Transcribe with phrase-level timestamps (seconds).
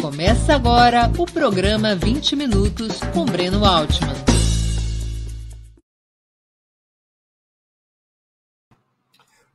[0.00, 4.14] Começa agora o programa 20 Minutos com Breno Altman.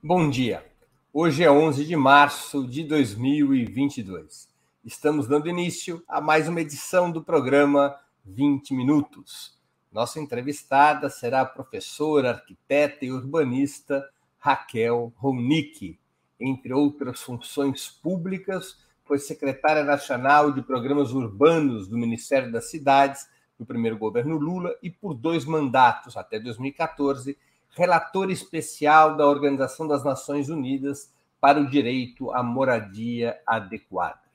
[0.04, 0.63] Bom dia.
[1.12, 4.47] Hoje é 11 de março de 2022.
[4.85, 9.57] Estamos dando início a mais uma edição do programa 20 Minutos.
[9.91, 14.07] Nossa entrevistada será a professora, arquiteta e urbanista
[14.37, 15.97] Raquel Ronick.
[16.39, 23.66] Entre outras funções públicas, foi secretária nacional de programas urbanos do Ministério das Cidades no
[23.66, 27.38] primeiro governo Lula e por dois mandatos, até 2014,
[27.70, 34.26] relator especial da Organização das Nações Unidas para o Direito à Moradia Adequada.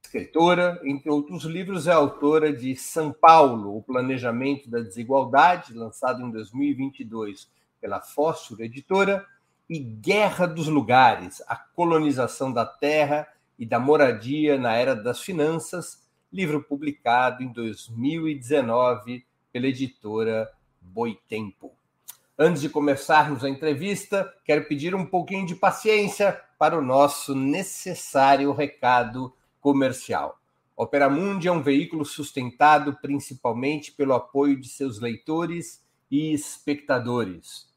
[0.00, 6.30] Escritora, entre outros livros, é autora de São Paulo, o Planejamento da Desigualdade, lançado em
[6.30, 9.26] 2022 pela Fósforo Editora,
[9.68, 13.26] e Guerra dos Lugares, a colonização da terra
[13.58, 20.50] e da Moradia na Era das Finanças, livro publicado em 2019 pela editora
[20.80, 21.72] Boitempo.
[22.38, 28.52] Antes de começarmos a entrevista, quero pedir um pouquinho de paciência para o nosso necessário
[28.52, 30.38] recado comercial.
[30.76, 37.74] Opera Mundi é um veículo sustentado principalmente pelo apoio de seus leitores e espectadores.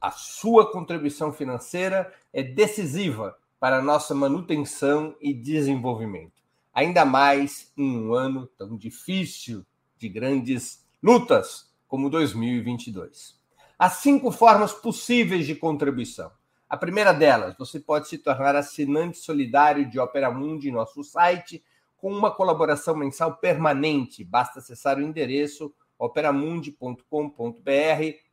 [0.00, 6.40] A sua contribuição financeira é decisiva para nossa manutenção e desenvolvimento.
[6.72, 9.66] Ainda mais em um ano tão difícil
[9.98, 13.38] de grandes lutas como 2022.
[13.78, 16.32] Há cinco formas possíveis de contribuição.
[16.68, 21.62] A primeira delas, você pode se tornar assinante solidário de Opera Mundi em nosso site
[21.98, 24.24] com uma colaboração mensal permanente.
[24.24, 27.02] Basta acessar o endereço operamundi.com.br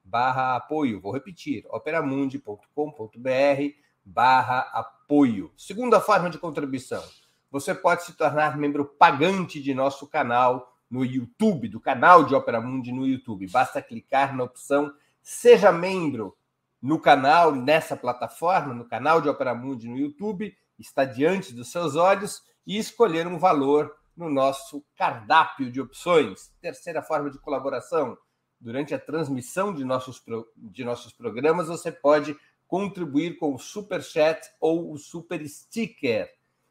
[0.04, 1.02] barra apoio.
[1.02, 5.52] Vou repetir, operamundi.com.br barra apoio.
[5.58, 7.04] Segunda forma de contribuição,
[7.52, 12.62] você pode se tornar membro pagante de nosso canal no YouTube, do canal de Opera
[12.62, 13.50] Mundi no YouTube.
[13.52, 16.38] Basta clicar na opção Seja Membro
[16.82, 21.96] no canal, nessa plataforma, no canal de Opera Mundi no YouTube, está diante dos seus
[21.96, 26.54] olhos e escolher um valor no nosso cardápio de opções.
[26.62, 28.18] Terceira forma de colaboração,
[28.60, 30.24] durante a transmissão de nossos,
[30.56, 36.30] de nossos programas, você pode contribuir com o Super Chat ou o Super Sticker.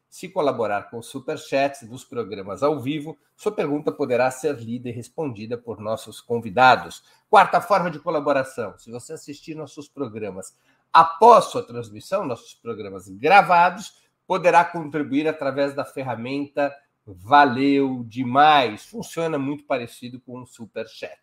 [0.09, 4.89] Se colaborar com o Super Chat nos programas ao vivo, sua pergunta poderá ser lida
[4.89, 7.03] e respondida por nossos convidados.
[7.29, 10.55] Quarta forma de colaboração: se você assistir nossos programas
[10.93, 16.73] após sua transmissão, nossos programas gravados, poderá contribuir através da ferramenta
[17.05, 18.85] Valeu Demais.
[18.85, 21.19] Funciona muito parecido com o Super Chat.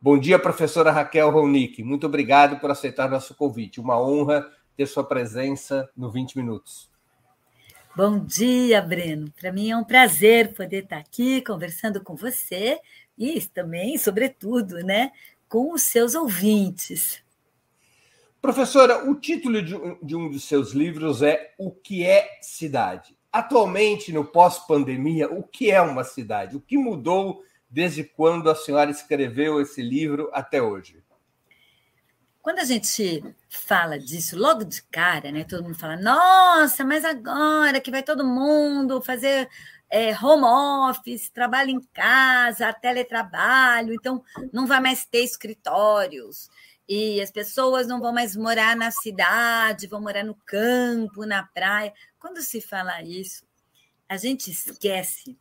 [0.00, 1.82] Bom dia, professora Raquel Ronick.
[1.82, 3.80] Muito obrigado por aceitar nosso convite.
[3.80, 4.46] Uma honra
[4.76, 6.90] ter sua presença no 20 Minutos.
[7.96, 9.32] Bom dia, Breno.
[9.40, 12.80] Para mim é um prazer poder estar aqui conversando com você
[13.18, 15.12] e também, sobretudo, né,
[15.48, 17.22] com os seus ouvintes.
[18.40, 23.16] Professora, o título de um, de um dos seus livros é O que é cidade?
[23.32, 26.56] Atualmente, no pós-pandemia, o que é uma cidade?
[26.56, 31.02] O que mudou desde quando a senhora escreveu esse livro até hoje?
[32.44, 35.44] Quando a gente fala disso logo de cara, né?
[35.44, 39.48] Todo mundo fala, nossa, mas agora que vai todo mundo fazer
[39.94, 40.42] é, home
[40.90, 46.50] office, trabalho em casa, teletrabalho, então não vai mais ter escritórios.
[46.88, 51.94] E as pessoas não vão mais morar na cidade, vão morar no campo, na praia.
[52.18, 53.46] Quando se fala isso,
[54.08, 55.38] a gente esquece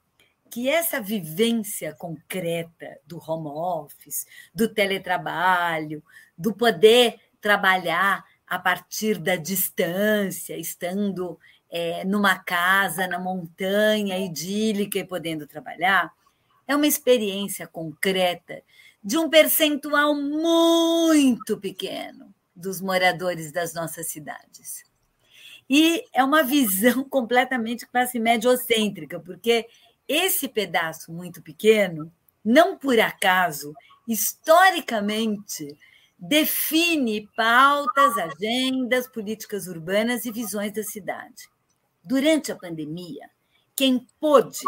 [0.52, 6.04] que essa vivência concreta do home office, do teletrabalho,
[6.38, 11.40] do poder trabalhar a partir da distância, estando
[11.76, 16.14] é, numa casa, na montanha, idílica e podendo trabalhar,
[16.68, 18.62] é uma experiência concreta
[19.04, 24.86] de um percentual muito pequeno dos moradores das nossas cidades.
[25.68, 29.68] E é uma visão completamente classe média-ocêntrica, porque
[30.08, 32.14] esse pedaço muito pequeno,
[32.46, 33.74] não por acaso,
[34.08, 35.76] historicamente,
[36.20, 41.52] define pautas, agendas, políticas urbanas e visões da cidade.
[42.04, 43.30] Durante a pandemia,
[43.76, 44.60] quem pôde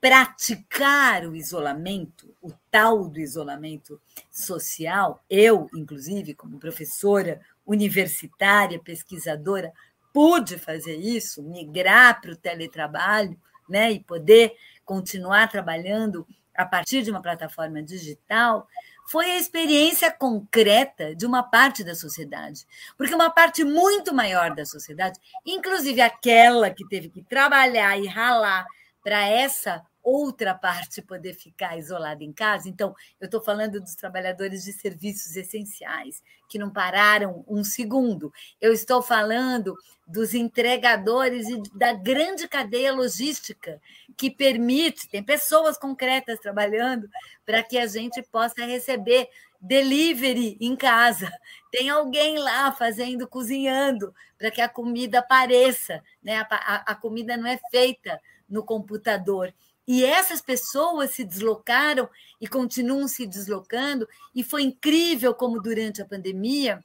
[0.00, 4.00] praticar o isolamento, o tal do isolamento
[4.30, 9.70] social, eu, inclusive, como professora universitária, pesquisadora,
[10.12, 13.38] pude fazer isso, migrar para o teletrabalho,
[13.68, 16.26] né, e poder continuar trabalhando
[16.56, 18.66] a partir de uma plataforma digital,
[19.10, 22.64] foi a experiência concreta de uma parte da sociedade.
[22.96, 28.64] Porque uma parte muito maior da sociedade, inclusive aquela que teve que trabalhar e ralar
[29.02, 32.68] para essa outra parte poder ficar isolada em casa.
[32.68, 38.32] Então, eu estou falando dos trabalhadores de serviços essenciais, que não pararam um segundo.
[38.60, 39.76] Eu estou falando
[40.06, 43.80] dos entregadores e da grande cadeia logística
[44.16, 47.08] que permite, tem pessoas concretas trabalhando
[47.46, 49.28] para que a gente possa receber
[49.60, 51.30] delivery em casa.
[51.70, 56.02] Tem alguém lá fazendo, cozinhando, para que a comida apareça.
[56.22, 56.36] Né?
[56.36, 59.54] A, a, a comida não é feita no computador.
[59.92, 62.08] E essas pessoas se deslocaram
[62.40, 66.80] e continuam se deslocando, e foi incrível como durante a pandemia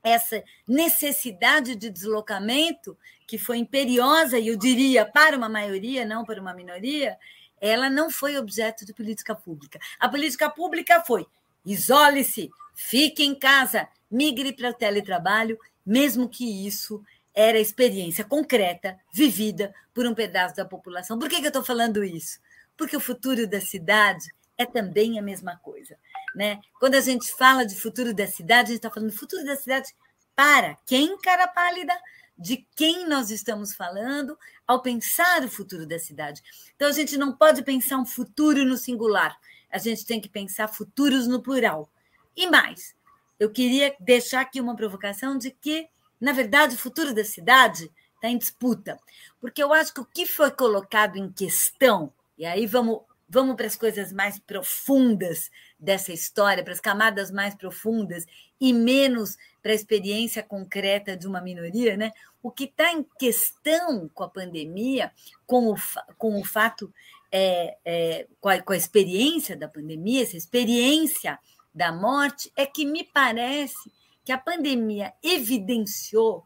[0.00, 2.96] essa necessidade de deslocamento,
[3.26, 7.18] que foi imperiosa, e eu diria para uma maioria, não para uma minoria,
[7.60, 9.80] ela não foi objeto de política pública.
[9.98, 11.26] A política pública foi:
[11.64, 17.02] isole-se, fique em casa, migre para o teletrabalho, mesmo que isso
[17.36, 21.18] era experiência concreta, vivida por um pedaço da população.
[21.18, 22.40] Por que, que eu estou falando isso?
[22.78, 25.98] Porque o futuro da cidade é também a mesma coisa.
[26.34, 26.58] Né?
[26.80, 29.54] Quando a gente fala de futuro da cidade, a gente está falando do futuro da
[29.54, 29.94] cidade
[30.34, 31.92] para quem, cara pálida?
[32.38, 36.42] De quem nós estamos falando ao pensar o futuro da cidade.
[36.74, 39.38] Então, a gente não pode pensar um futuro no singular,
[39.70, 41.90] a gente tem que pensar futuros no plural.
[42.36, 42.94] E mais,
[43.38, 45.88] eu queria deixar aqui uma provocação de que
[46.20, 48.98] na verdade, o futuro da cidade está em disputa,
[49.40, 53.66] porque eu acho que o que foi colocado em questão, e aí vamos, vamos para
[53.66, 58.24] as coisas mais profundas dessa história, para as camadas mais profundas,
[58.60, 62.12] e menos para a experiência concreta de uma minoria, né?
[62.42, 65.12] O que está em questão com a pandemia,
[65.46, 65.76] com o,
[66.16, 66.92] com o fato,
[67.30, 71.38] é, é, com, a, com a experiência da pandemia, essa experiência
[71.74, 73.92] da morte, é que me parece
[74.26, 76.44] que a pandemia evidenciou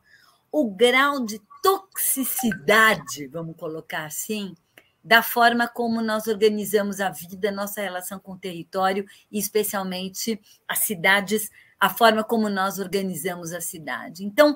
[0.53, 4.55] o grau de toxicidade, vamos colocar assim,
[5.03, 10.39] da forma como nós organizamos a vida, nossa relação com o território e especialmente
[10.69, 11.51] as cidades,
[11.81, 14.27] a forma como nós organizamos a cidade.
[14.27, 14.55] Então,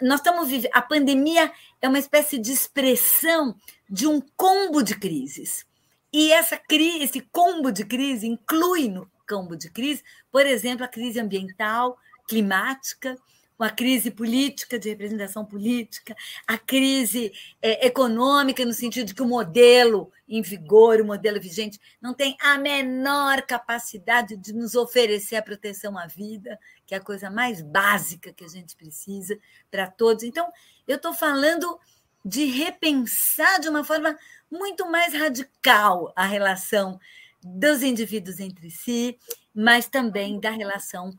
[0.00, 3.54] nós estamos vivendo a pandemia é uma espécie de expressão
[3.86, 5.66] de um combo de crises.
[6.10, 10.88] E essa crise, esse combo de crise inclui no combo de crise, por exemplo, a
[10.88, 13.16] crise ambiental, climática,
[13.58, 16.14] uma crise política, de representação política,
[16.46, 17.32] a crise
[17.62, 22.36] é, econômica, no sentido de que o modelo em vigor, o modelo vigente, não tem
[22.40, 27.62] a menor capacidade de nos oferecer a proteção à vida, que é a coisa mais
[27.62, 29.38] básica que a gente precisa
[29.70, 30.24] para todos.
[30.24, 30.52] Então,
[30.86, 31.78] eu estou falando
[32.24, 34.18] de repensar de uma forma
[34.50, 36.98] muito mais radical a relação
[37.42, 39.16] dos indivíduos entre si,
[39.54, 41.16] mas também da relação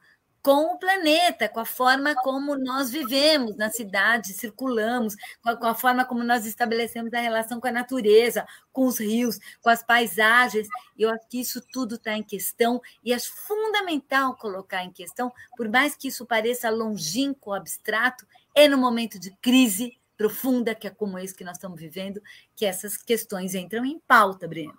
[0.48, 5.66] com o planeta, com a forma como nós vivemos na cidade, circulamos, com a, com
[5.66, 9.84] a, forma como nós estabelecemos a relação com a natureza, com os rios, com as
[9.84, 10.70] paisagens.
[10.98, 15.68] Eu acho que isso tudo está em questão e é fundamental colocar em questão, por
[15.68, 18.26] mais que isso pareça longínquo, abstrato,
[18.56, 22.22] é no momento de crise profunda, que é como esse que nós estamos vivendo,
[22.56, 24.78] que essas questões entram em pauta, Breno.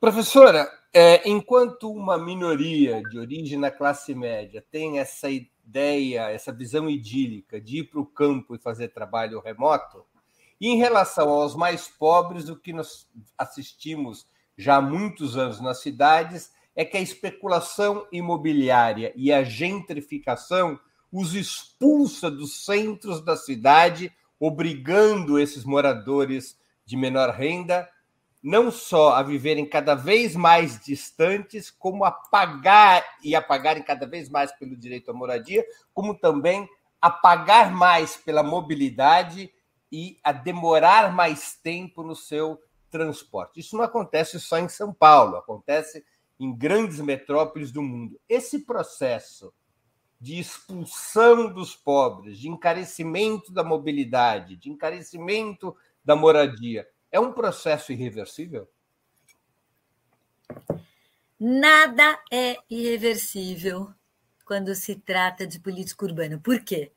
[0.00, 6.88] Professora, é, enquanto uma minoria de origem na classe média tem essa ideia, essa visão
[6.88, 10.04] idílica de ir para o campo e fazer trabalho remoto,
[10.60, 14.26] em relação aos mais pobres, o que nós assistimos
[14.56, 20.78] já há muitos anos nas cidades é que a especulação imobiliária e a gentrificação
[21.12, 27.88] os expulsa dos centros da cidade, obrigando esses moradores de menor renda
[28.42, 34.06] não só a viverem cada vez mais distantes, como a pagar e a pagarem cada
[34.06, 36.68] vez mais pelo direito à moradia, como também
[37.00, 39.52] a pagar mais pela mobilidade
[39.90, 43.60] e a demorar mais tempo no seu transporte.
[43.60, 46.04] Isso não acontece só em São Paulo, acontece
[46.38, 48.20] em grandes metrópoles do mundo.
[48.28, 49.52] Esse processo
[50.20, 57.92] de expulsão dos pobres, de encarecimento da mobilidade, de encarecimento da moradia, é um processo
[57.92, 58.68] irreversível?
[61.38, 63.92] Nada é irreversível
[64.44, 66.40] quando se trata de política urbana.
[66.42, 66.90] Por quê?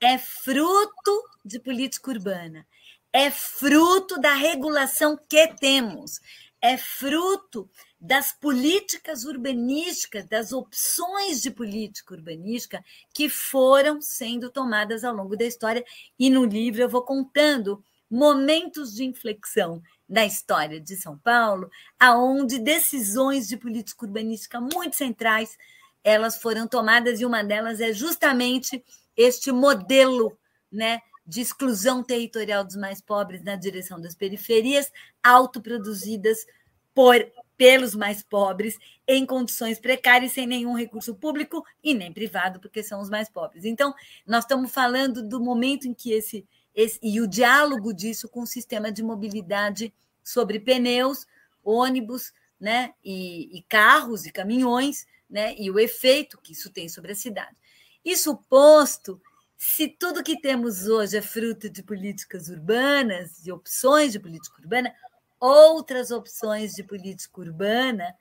[0.00, 2.66] é fruto de política urbana,
[3.12, 6.20] é fruto da regulação que temos,
[6.60, 7.68] é fruto
[8.00, 15.44] das políticas urbanísticas, das opções de política urbanística que foram sendo tomadas ao longo da
[15.44, 15.84] história.
[16.18, 22.58] E no livro eu vou contando momentos de inflexão na história de São Paulo, aonde
[22.58, 25.56] decisões de política urbanística muito centrais
[26.02, 28.82] elas foram tomadas e uma delas é justamente
[29.16, 30.38] este modelo,
[30.70, 34.90] né, de exclusão territorial dos mais pobres na direção das periferias,
[35.22, 36.46] autoproduzidas
[36.94, 42.84] por pelos mais pobres, em condições precárias, sem nenhum recurso público e nem privado, porque
[42.84, 43.64] são os mais pobres.
[43.64, 43.92] Então,
[44.24, 46.46] nós estamos falando do momento em que esse,
[46.78, 49.92] esse e o diálogo disso com o sistema de mobilidade
[50.22, 51.26] sobre pneus,
[51.64, 57.10] ônibus, né, e, e carros e caminhões, né, e o efeito que isso tem sobre
[57.10, 57.56] a cidade.
[58.04, 59.20] Isso posto,
[59.56, 64.94] se tudo que temos hoje é fruto de políticas urbanas, de opções de política urbana,
[65.40, 68.14] outras opções de política urbana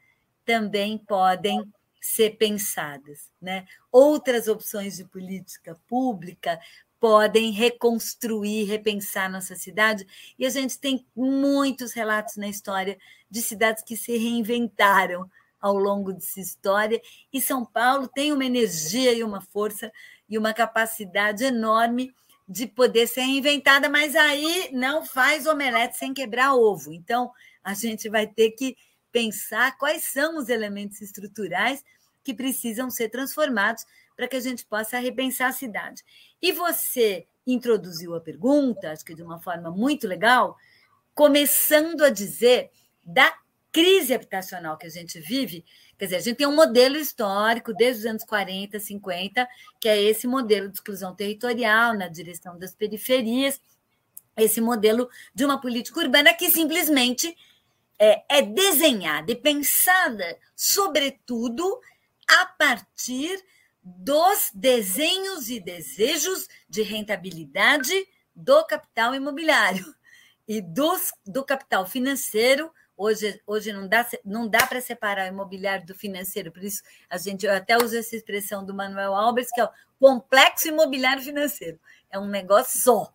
[0.43, 1.71] também podem
[2.01, 3.67] ser pensadas, né?
[3.91, 6.59] Outras opções de política pública
[6.99, 10.05] podem reconstruir, repensar nossa cidade.
[10.37, 12.97] E a gente tem muitos relatos na história
[13.29, 17.01] de cidades que se reinventaram ao longo dessa história.
[17.31, 19.91] E São Paulo tem uma energia e uma força
[20.29, 22.13] e uma capacidade enorme
[22.47, 26.93] de poder ser reinventada, mas aí não faz omelete sem quebrar ovo.
[26.93, 27.31] Então,
[27.63, 28.77] a gente vai ter que
[29.11, 31.83] pensar quais são os elementos estruturais
[32.23, 33.85] que precisam ser transformados
[34.17, 36.03] para que a gente possa repensar a cidade.
[36.41, 40.57] E você introduziu a pergunta, acho que de uma forma muito legal,
[41.15, 42.69] começando a dizer
[43.01, 43.33] da
[43.71, 45.63] crise habitacional que a gente vive
[45.97, 49.47] Quer dizer, a gente tem um modelo histórico desde os anos 40, 50,
[49.79, 53.59] que é esse modelo de exclusão territorial na direção das periferias,
[54.37, 57.35] esse modelo de uma política urbana que simplesmente
[57.97, 61.81] é, é desenhada e pensada, sobretudo,
[62.29, 63.43] a partir
[63.97, 67.93] dos desenhos e desejos de rentabilidade
[68.35, 69.85] do capital imobiliário
[70.47, 75.85] e dos, do capital financeiro Hoje, hoje não dá, não dá para separar o imobiliário
[75.85, 79.61] do financeiro, por isso a gente eu até usa essa expressão do Manuel Albers, que
[79.61, 81.79] é o complexo imobiliário financeiro.
[82.09, 83.13] É um negócio só.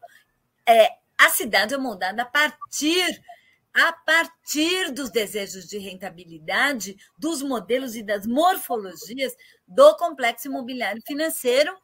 [0.65, 0.89] É,
[1.19, 3.21] a cidade é moldada a partir
[3.75, 9.35] a partir dos desejos de rentabilidade, dos modelos e das morfologias
[9.67, 11.75] do complexo imobiliário financeiro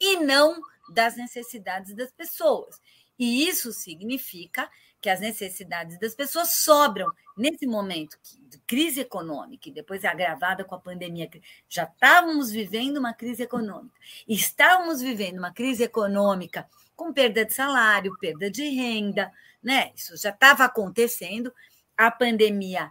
[0.00, 0.60] e não
[0.92, 2.80] das necessidades das pessoas.
[3.18, 4.68] E isso significa
[5.00, 10.64] que as necessidades das pessoas sobram nesse momento de crise econômica, e depois é agravada
[10.64, 11.30] com a pandemia.
[11.68, 13.94] Já estávamos vivendo uma crise econômica,
[14.26, 19.30] estávamos vivendo uma crise econômica com perda de salário, perda de renda,
[19.62, 19.92] né?
[19.94, 21.52] Isso já estava acontecendo.
[21.96, 22.90] A pandemia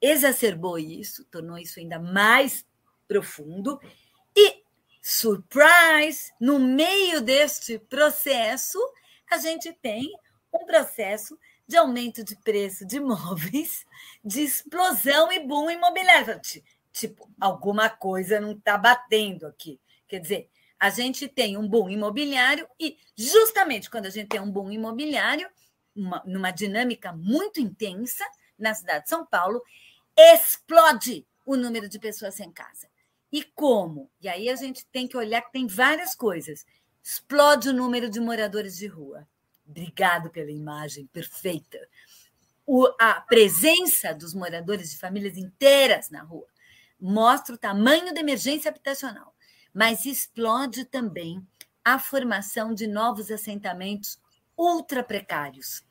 [0.00, 2.64] exacerbou isso, tornou isso ainda mais
[3.06, 3.80] profundo.
[4.34, 4.62] E,
[5.02, 8.78] surprise, no meio deste processo,
[9.30, 10.10] a gente tem
[10.52, 13.84] um processo de aumento de preço de imóveis,
[14.24, 16.40] de explosão e boom imobiliário.
[16.92, 19.80] Tipo, alguma coisa não está batendo aqui.
[20.08, 24.50] Quer dizer, a gente tem um boom imobiliário e, justamente quando a gente tem um
[24.50, 25.48] boom imobiliário,
[25.94, 28.24] uma, numa dinâmica muito intensa
[28.58, 29.62] na cidade de São Paulo,
[30.16, 32.88] explode o número de pessoas sem casa.
[33.32, 34.10] E como?
[34.20, 36.66] E aí a gente tem que olhar que tem várias coisas.
[37.02, 39.26] Explode o número de moradores de rua.
[39.66, 41.78] Obrigado pela imagem perfeita.
[42.66, 46.46] O, a presença dos moradores de famílias inteiras na rua
[47.00, 49.34] mostra o tamanho da emergência habitacional.
[49.72, 51.40] mas explode também
[51.84, 54.20] a formação de novos assentamentos
[54.60, 55.82] ultra precários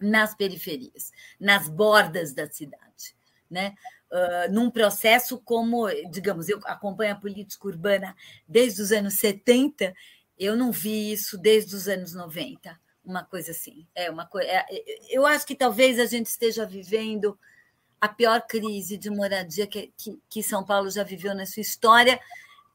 [0.00, 3.14] nas periferias, nas bordas da cidade,
[3.50, 3.74] né?
[4.10, 8.16] Uh, num processo como, digamos, eu acompanho a política urbana
[8.48, 9.94] desde os anos 70,
[10.38, 13.86] eu não vi isso desde os anos 90, uma coisa assim.
[13.94, 14.48] É uma coisa.
[14.48, 14.66] É,
[15.10, 17.38] eu acho que talvez a gente esteja vivendo
[18.00, 22.18] a pior crise de moradia que, que, que São Paulo já viveu na sua história.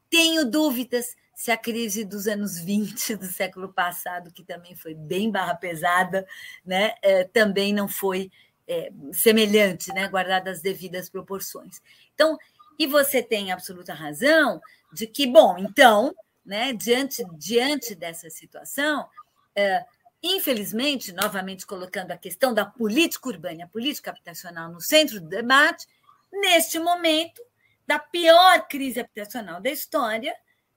[0.10, 5.30] Tenho dúvidas se a crise dos anos 20 do século passado, que também foi bem
[5.30, 6.26] barra pesada,
[6.66, 8.32] né, é, também não foi
[8.68, 11.82] é, semelhante, né, guardadas as devidas proporções.
[12.14, 12.38] Então,
[12.80, 14.60] e você tem absoluta razão
[14.92, 16.14] de que, bom, então,
[16.46, 19.08] né, diante, diante dessa situação,
[19.56, 19.86] é,
[20.22, 25.86] infelizmente, novamente colocando a questão da política urbana, a política habitacional no centro do debate,
[26.32, 27.42] neste momento
[27.88, 30.36] da pior crise habitacional da história,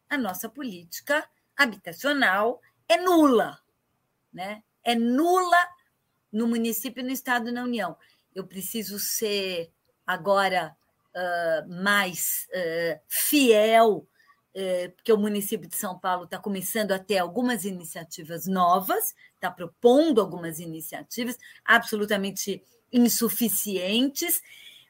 [0.09, 3.59] a nossa política habitacional é nula,
[4.33, 4.63] né?
[4.85, 5.69] É nula
[6.33, 7.97] no município, no estado na União.
[8.35, 9.73] Eu preciso ser
[10.07, 10.77] agora
[11.15, 14.07] uh, mais uh, fiel,
[14.55, 19.51] uh, porque o município de São Paulo está começando a ter algumas iniciativas novas, está
[19.51, 22.63] propondo algumas iniciativas absolutamente
[22.93, 24.43] insuficientes,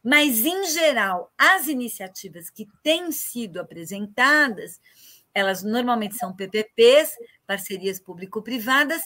[0.08, 4.80] mas, em geral, as iniciativas que têm sido apresentadas
[5.34, 9.02] elas normalmente são PPPs, parcerias público-privadas,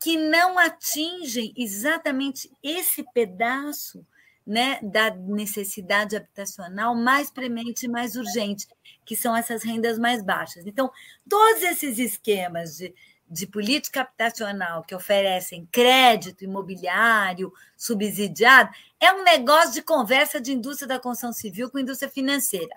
[0.00, 4.06] que não atingem exatamente esse pedaço
[4.46, 8.66] né, da necessidade habitacional mais premente e mais urgente,
[9.04, 10.66] que são essas rendas mais baixas.
[10.66, 10.90] Então,
[11.28, 12.94] todos esses esquemas de,
[13.28, 20.86] de política habitacional que oferecem crédito imobiliário subsidiado é um negócio de conversa de indústria
[20.86, 22.74] da construção civil com indústria financeira.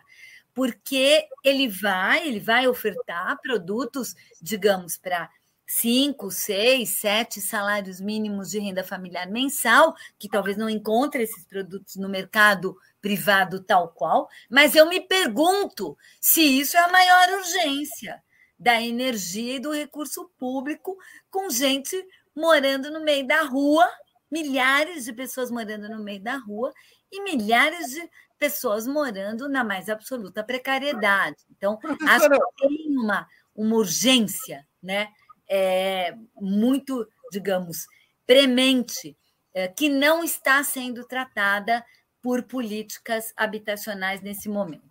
[0.54, 5.30] Porque ele vai, ele vai ofertar produtos, digamos, para
[5.66, 11.96] cinco, seis, sete salários mínimos de renda familiar mensal, que talvez não encontre esses produtos
[11.96, 18.22] no mercado privado tal qual, mas eu me pergunto se isso é a maior urgência
[18.60, 20.98] da energia e do recurso público
[21.30, 21.96] com gente
[22.36, 23.88] morando no meio da rua,
[24.30, 26.74] milhares de pessoas morando no meio da rua
[27.12, 31.38] e milhares de pessoas morando na mais absoluta precariedade.
[31.50, 35.10] Então, acho que tem uma, uma urgência né?
[35.48, 37.88] É, muito, digamos,
[38.26, 39.18] premente,
[39.54, 41.84] é, que não está sendo tratada
[42.22, 44.84] por políticas habitacionais nesse momento.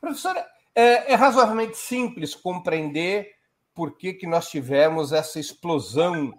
[0.00, 3.32] Professora, é, é razoavelmente simples compreender
[3.74, 6.32] por que, que nós tivemos essa explosão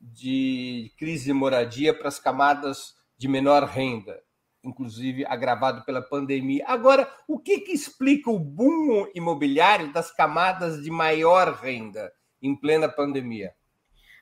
[0.00, 4.22] de crise de moradia para as camadas de menor renda
[4.62, 6.64] inclusive agravado pela pandemia.
[6.66, 12.88] Agora, o que, que explica o boom imobiliário das camadas de maior renda em plena
[12.88, 13.54] pandemia?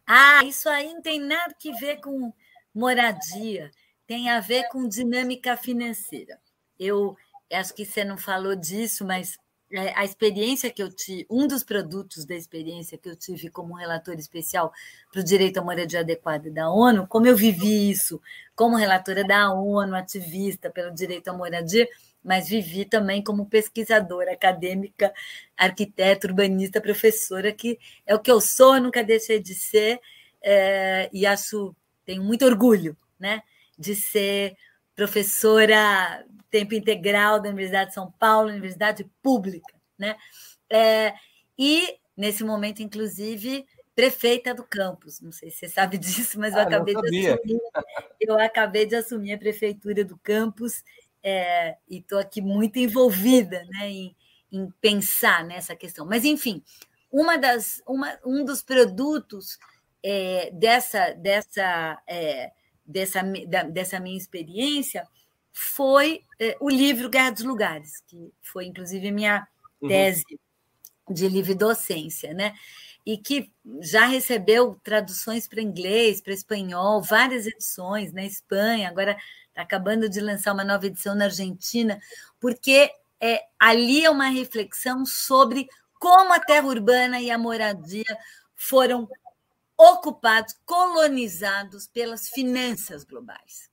[0.06, 2.32] Ah, isso aí não tem nada que ver com
[2.74, 3.70] moradia,
[4.06, 6.40] tem a ver com dinâmica financeira.
[6.78, 7.16] Eu
[7.52, 9.36] acho que você não falou disso, mas
[9.94, 14.14] a experiência que eu tive, um dos produtos da experiência que eu tive como relator
[14.14, 14.72] especial
[15.10, 18.20] para o direito à moradia adequada da ONU, como eu vivi isso
[18.54, 21.88] como relatora da ONU, ativista pelo direito à moradia,
[22.22, 25.12] mas vivi também como pesquisadora acadêmica,
[25.56, 30.00] arquiteta, urbanista, professora, que é o que eu sou, nunca deixei de ser,
[30.42, 31.74] é, e acho,
[32.04, 33.42] tenho muito orgulho né,
[33.76, 34.56] de ser
[34.96, 40.16] professora tempo integral da Universidade de São Paulo, Universidade Pública, né?
[40.70, 41.12] É,
[41.58, 45.20] e, nesse momento, inclusive, prefeita do campus.
[45.20, 47.60] Não sei se você sabe disso, mas eu, ah, acabei, de assumir,
[48.20, 50.82] eu acabei de assumir a prefeitura do campus
[51.22, 54.16] é, e estou aqui muito envolvida né, em,
[54.52, 56.06] em, pensar nessa questão.
[56.06, 56.62] Mas, enfim,
[57.10, 59.58] uma das, uma, um dos produtos
[60.02, 62.52] é, dessa, dessa, é,
[62.86, 65.06] dessa, da, dessa minha experiência
[65.52, 69.46] foi eh, o livro Guerra dos Lugares, que foi inclusive minha
[69.80, 69.88] uhum.
[69.88, 70.24] tese
[71.08, 71.14] uhum.
[71.14, 72.54] de livre docência, né?
[73.04, 79.16] E que já recebeu traduções para inglês, para espanhol, várias edições na Espanha, agora
[79.48, 81.98] está acabando de lançar uma nova edição na Argentina,
[82.38, 85.66] porque é, ali é uma reflexão sobre
[85.98, 88.04] como a terra urbana e a moradia
[88.54, 89.08] foram
[89.76, 93.70] ocupados, colonizados pelas finanças globais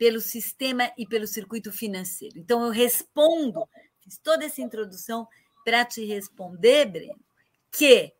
[0.00, 2.38] pelo sistema e pelo circuito financeiro.
[2.38, 3.68] Então, eu respondo,
[4.02, 5.28] fiz toda essa introdução
[5.62, 7.20] para te responder, Breno,
[7.70, 8.10] que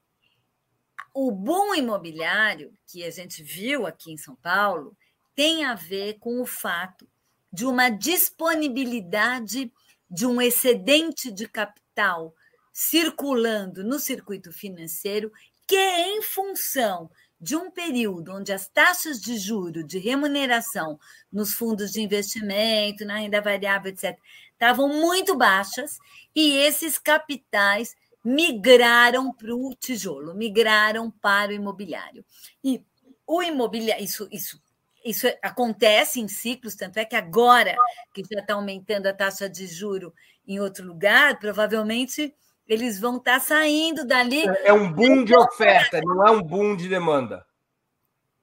[1.14, 4.94] o boom imobiliário que a gente viu aqui em São Paulo
[5.34, 7.08] tem a ver com o fato
[7.50, 9.72] de uma disponibilidade
[10.10, 12.34] de um excedente de capital
[12.74, 15.32] circulando no circuito financeiro
[15.70, 17.08] que, em função
[17.40, 20.98] de um período onde as taxas de juro de remuneração
[21.32, 24.18] nos fundos de investimento, na renda variável, etc.,
[24.50, 25.98] estavam muito baixas
[26.34, 32.24] e esses capitais migraram para o tijolo, migraram para o imobiliário.
[32.64, 32.84] E
[33.24, 34.60] o imobiliário, isso, isso,
[35.04, 37.76] isso acontece em ciclos, tanto é que agora
[38.12, 40.12] que já está aumentando a taxa de juro
[40.48, 42.34] em outro lugar, provavelmente
[42.70, 44.48] eles vão estar tá saindo dali.
[44.48, 47.44] É, é um boom de oferta, não é um boom de demanda.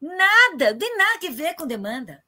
[0.02, 2.22] Nada, tem nada a ver com demanda.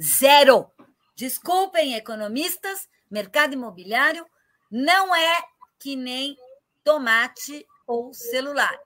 [0.00, 0.70] Zero.
[1.16, 4.24] Desculpem, economistas, mercado imobiliário
[4.70, 5.42] não é
[5.80, 6.36] que nem
[6.84, 8.78] tomate ou celular,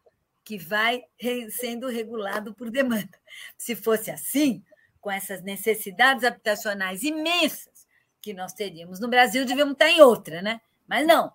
[0.42, 1.05] que vai
[1.50, 3.20] sendo regulado por demanda.
[3.59, 4.64] Se fosse assim,
[5.03, 7.87] com essas necessidades habitacionais imensas
[8.22, 10.62] que nós teríamos no Brasil, devíamos estar em outra, né?
[10.88, 11.31] Mas não.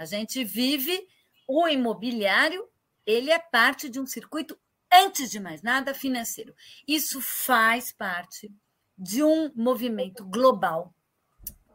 [0.00, 1.06] A gente vive
[1.46, 2.66] o imobiliário,
[3.04, 4.58] ele é parte de um circuito,
[4.90, 6.54] antes de mais nada, financeiro.
[6.88, 8.50] Isso faz parte
[8.96, 10.94] de um movimento global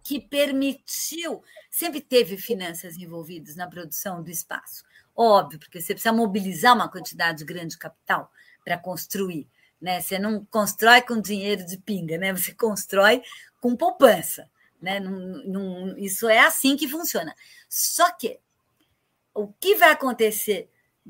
[0.04, 4.84] que permitiu, sempre teve finanças envolvidas na produção do espaço.
[5.16, 8.32] Óbvio, porque você precisa mobilizar uma quantidade grande de capital
[8.64, 9.48] para construir.
[9.80, 10.02] Né?
[10.02, 12.34] Você não constrói com dinheiro de pinga, né?
[12.34, 13.22] você constrói
[13.62, 14.50] com poupança.
[14.86, 15.02] Né?
[15.98, 17.36] Isso é assim que funciona.
[17.68, 18.40] Só que
[19.34, 20.70] o que vai acontecer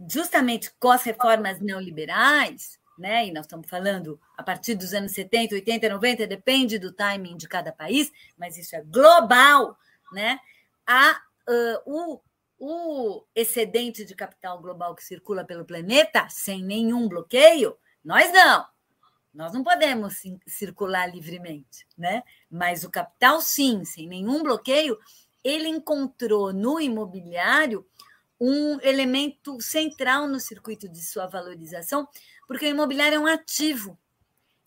[0.09, 3.27] justamente com as reformas neoliberais, né?
[3.27, 7.49] e nós estamos falando a partir dos anos 70, 80, 90, depende do timing de
[7.49, 9.77] cada país, mas isso é global,
[10.13, 10.39] né?
[10.87, 12.21] a, uh, o,
[12.57, 18.65] o excedente de capital global que circula pelo planeta sem nenhum bloqueio, nós não.
[19.35, 22.23] Nós não podemos circular livremente, né?
[22.49, 24.97] Mas o capital, sim, sem nenhum bloqueio,
[25.43, 27.85] ele encontrou no imobiliário
[28.39, 32.07] um elemento central no circuito de sua valorização,
[32.47, 33.97] porque o imobiliário é um ativo,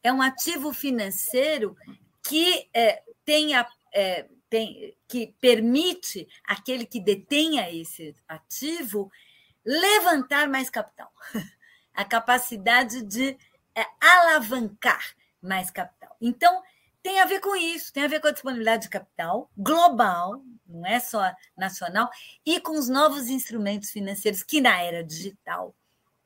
[0.02, 1.74] é um ativo financeiro
[2.22, 9.11] que é, tenha, é, tem, que permite aquele que detenha esse ativo
[9.64, 11.11] levantar mais capital,
[11.94, 13.37] a capacidade de
[13.79, 16.17] é alavancar mais capital.
[16.21, 16.62] Então,
[17.03, 20.85] tem a ver com isso, tem a ver com a disponibilidade de capital global, não
[20.85, 22.11] é só nacional,
[22.45, 25.75] e com os novos instrumentos financeiros que na era digital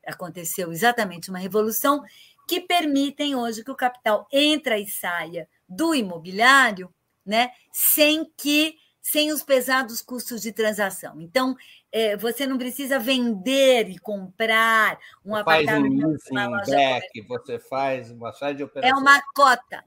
[0.07, 2.03] aconteceu exatamente uma revolução
[2.49, 6.93] que permitem hoje que o capital entra e saia do imobiliário,
[7.25, 11.21] né, sem que sem os pesados custos de transação.
[11.21, 11.57] Então,
[11.91, 16.19] é, você não precisa vender e comprar um você apartamento.
[16.33, 18.97] Faz um back, você faz uma série de operações.
[18.97, 19.85] É uma cota.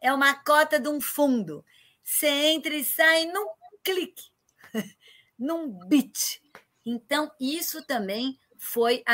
[0.00, 1.64] É uma cota de um fundo.
[2.02, 3.46] Você entra e sai num
[3.84, 4.24] clique,
[5.38, 6.42] num bit.
[6.84, 9.04] Então, isso também foi,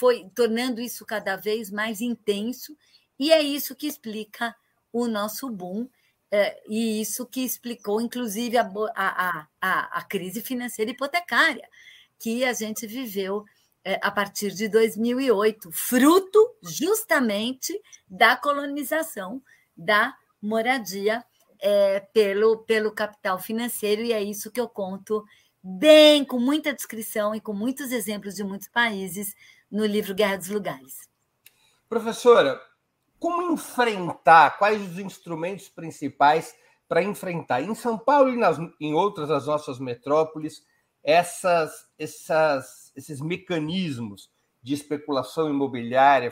[0.00, 2.76] foi tornando isso cada vez mais intenso,
[3.18, 4.56] e é isso que explica
[4.92, 5.88] o nosso boom
[6.30, 11.68] é, e isso que explicou, inclusive, a, a, a, a, crise financeira hipotecária
[12.18, 13.44] que a gente viveu
[13.84, 19.42] é, a partir de 2008, fruto justamente da colonização
[19.76, 21.24] da moradia
[21.58, 25.24] é, pelo, pelo capital financeiro, e é isso que eu conto
[25.62, 29.34] bem, com muita descrição e com muitos exemplos de muitos países
[29.70, 31.08] no livro Guerra dos Lugares.
[31.88, 32.60] Professora,
[33.20, 34.58] como enfrentar?
[34.58, 36.54] Quais os instrumentos principais
[36.88, 37.60] para enfrentar?
[37.60, 40.64] Em São Paulo e nas, em outras das nossas metrópoles,
[41.04, 44.30] essas, essas, esses mecanismos
[44.62, 46.30] de especulação imobiliária,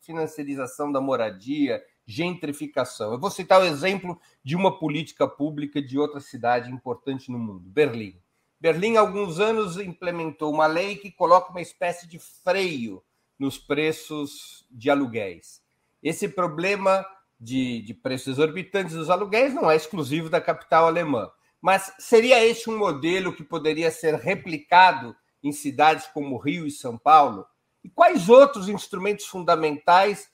[0.00, 3.12] financiarização da moradia, gentrificação.
[3.12, 7.68] Eu vou citar o exemplo de uma política pública de outra cidade importante no mundo,
[7.68, 8.20] Berlim.
[8.60, 13.02] Berlim, há alguns anos, implementou uma lei que coloca uma espécie de freio
[13.38, 15.65] nos preços de aluguéis.
[16.06, 17.04] Esse problema
[17.36, 21.28] de, de preços exorbitantes dos aluguéis não é exclusivo da capital alemã.
[21.60, 26.96] Mas seria esse um modelo que poderia ser replicado em cidades como Rio e São
[26.96, 27.44] Paulo?
[27.82, 30.30] E quais outros instrumentos fundamentais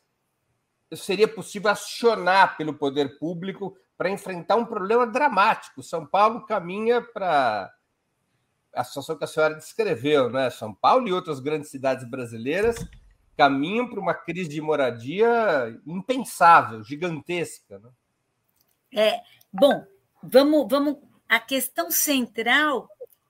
[0.94, 5.82] seria possível acionar pelo poder público para enfrentar um problema dramático?
[5.82, 7.72] São Paulo caminha para
[8.74, 10.50] a situação que a senhora descreveu, né?
[10.50, 12.76] São Paulo e outras grandes cidades brasileiras
[13.36, 17.78] caminham para uma crise de moradia impensável, gigantesca.
[17.78, 17.90] Né?
[18.94, 19.20] É,
[19.52, 19.84] bom,
[20.22, 20.96] vamos, vamos.
[21.28, 22.88] A questão central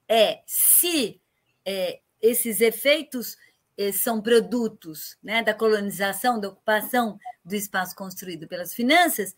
[0.08, 1.20] é se
[1.64, 3.36] é, esses efeitos
[3.76, 9.36] é, são produtos né, da colonização, da ocupação do espaço construído pelas finanças,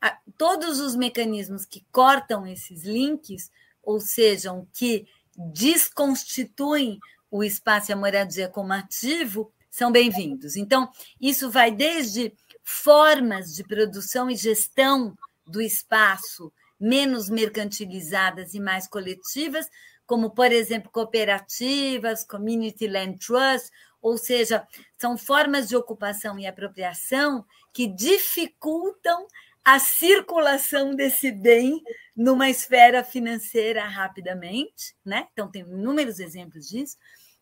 [0.00, 3.50] a, todos os mecanismos que cortam esses links,
[3.82, 6.98] ou sejam, que desconstituem
[7.30, 10.54] o espaço e a moradia como ativo são bem-vindos.
[10.54, 18.86] Então, isso vai desde formas de produção e gestão do espaço menos mercantilizadas e mais
[18.86, 19.66] coletivas,
[20.06, 23.70] como, por exemplo, cooperativas, community land trust,
[24.02, 24.66] ou seja,
[25.00, 29.26] são formas de ocupação e apropriação que dificultam
[29.64, 31.82] a circulação desse bem
[32.14, 35.28] numa esfera financeira rapidamente, né?
[35.32, 36.98] Então tem inúmeros exemplos disso,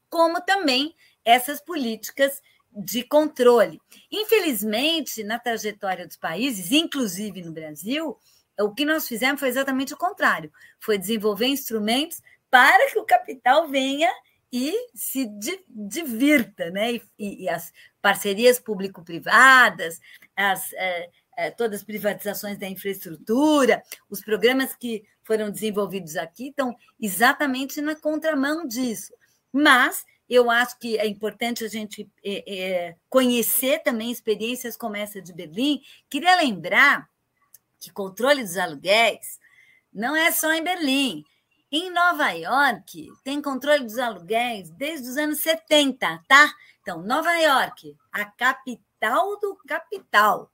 [0.08, 2.40] como também essas políticas
[2.72, 3.80] de controle.
[4.10, 8.16] Infelizmente, na trajetória dos países, inclusive no Brasil,
[8.58, 13.68] o que nós fizemos foi exatamente o contrário: foi desenvolver instrumentos para que o capital
[13.68, 14.10] venha
[14.52, 15.28] e se
[15.68, 16.94] divirta, né?
[17.18, 20.00] E, e as parcerias público-privadas,
[20.36, 26.76] as é, é, todas as privatizações da infraestrutura, os programas que foram desenvolvidos aqui estão
[27.00, 29.14] exatamente na contramão disso.
[29.50, 35.20] Mas eu acho que é importante a gente é, é, conhecer também experiências como essa
[35.20, 35.82] de Berlim.
[36.08, 37.10] Queria lembrar
[37.80, 39.40] que controle dos aluguéis
[39.92, 41.24] não é só em Berlim.
[41.72, 46.52] Em Nova York, tem controle dos aluguéis desde os anos 70, tá?
[46.80, 50.50] Então, Nova York, a capital do capital.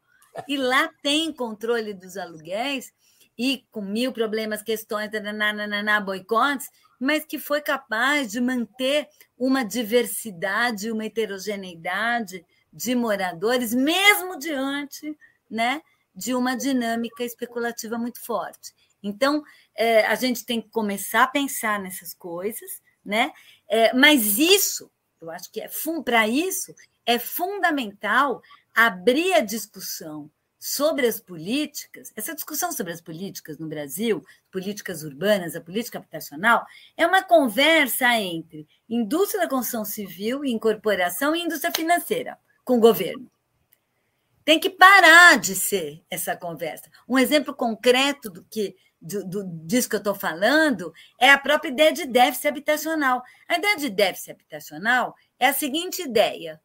[0.48, 2.92] E lá tem controle dos aluguéis,
[3.38, 10.90] e com mil problemas, questões, nananana, boicotes, mas que foi capaz de manter uma diversidade,
[10.90, 15.16] uma heterogeneidade de moradores, mesmo diante
[15.50, 15.82] né,
[16.14, 18.74] de uma dinâmica especulativa muito forte.
[19.02, 19.42] Então,
[19.74, 23.32] é, a gente tem que começar a pensar nessas coisas, né?
[23.68, 25.68] É, mas isso, eu acho que é
[26.04, 28.42] para isso é fundamental
[28.74, 35.54] abrir a discussão sobre as políticas, essa discussão sobre as políticas no Brasil, políticas urbanas,
[35.54, 36.64] a política habitacional,
[36.96, 43.30] é uma conversa entre indústria da construção civil, incorporação e indústria financeira com o governo.
[44.44, 46.90] Tem que parar de ser essa conversa.
[47.08, 51.68] Um exemplo concreto do que do, do, disso que eu estou falando é a própria
[51.68, 53.22] ideia de déficit habitacional.
[53.48, 56.60] A ideia de déficit habitacional é a seguinte ideia: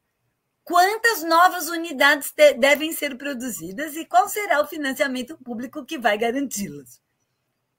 [0.63, 7.01] quantas novas unidades devem ser produzidas e qual será o financiamento público que vai garanti-las?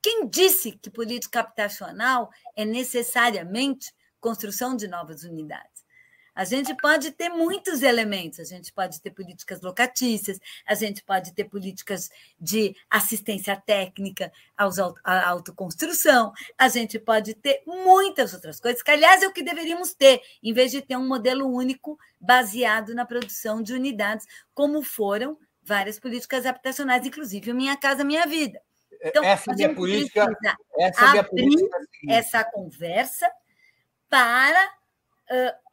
[0.01, 5.82] Quem disse que política habitacional é necessariamente construção de novas unidades?
[6.35, 11.33] A gente pode ter muitos elementos, a gente pode ter políticas locatícias, a gente pode
[11.35, 18.83] ter políticas de assistência técnica aos, à autoconstrução, a gente pode ter muitas outras coisas,
[18.83, 22.95] que, aliás, é o que deveríamos ter, em vez de ter um modelo único baseado
[22.95, 28.61] na produção de unidades, como foram várias políticas habitacionais, inclusive Minha Casa Minha Vida.
[29.05, 30.37] Então, essa é a política,
[30.79, 33.31] essa é a política essa conversa
[34.09, 34.73] para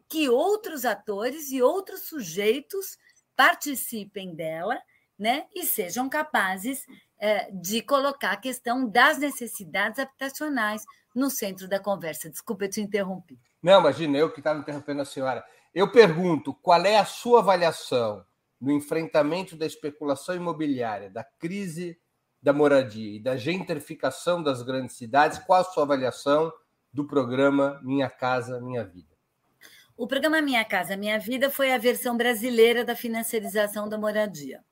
[0.10, 2.98] que outros atores e outros sujeitos
[3.36, 4.78] participem dela
[5.18, 6.86] né, e sejam capazes
[7.20, 12.30] é, de colocar a questão das necessidades habitacionais no centro da conversa.
[12.30, 13.38] Desculpa, eu te interrompi.
[13.62, 15.44] Não, imagina, eu que estava interrompendo a senhora.
[15.76, 18.26] Eu pergunto, qual é a sua avaliação
[18.60, 22.00] no enfrentamento da especulação imobiliária, da crise
[22.42, 25.40] da moradia e da gentrificação das grandes cidades?
[25.40, 26.52] Qual a sua avaliação
[26.92, 29.19] do programa Minha Casa Minha Vida?
[30.00, 34.64] O programa Minha Casa Minha Vida foi a versão brasileira da financiarização da moradia.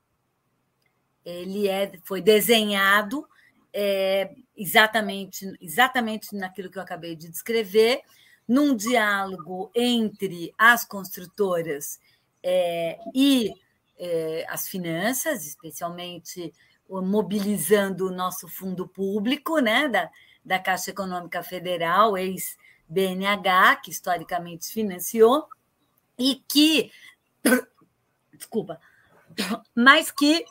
[1.26, 3.28] Ele é, foi desenhado
[3.74, 8.00] é, exatamente, exatamente naquilo que eu acabei de descrever,
[8.48, 12.00] num diálogo entre as construtoras
[12.42, 13.54] é, e
[14.00, 16.54] é, as finanças, especialmente
[16.90, 20.10] mobilizando o nosso fundo público, né, da,
[20.46, 22.56] da Caixa Econômica Federal, ex
[22.88, 25.48] BNH, que historicamente financiou,
[26.18, 26.92] e que.
[28.34, 28.80] Desculpa,
[29.76, 30.46] mas que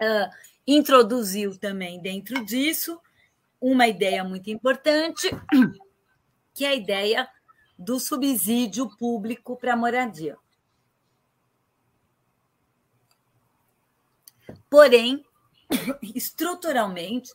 [0.00, 0.30] uh,
[0.66, 3.00] introduziu também dentro disso
[3.60, 5.28] uma ideia muito importante,
[6.54, 7.28] que é a ideia
[7.78, 10.36] do subsídio público para a moradia.
[14.70, 15.24] Porém,
[16.14, 17.32] estruturalmente,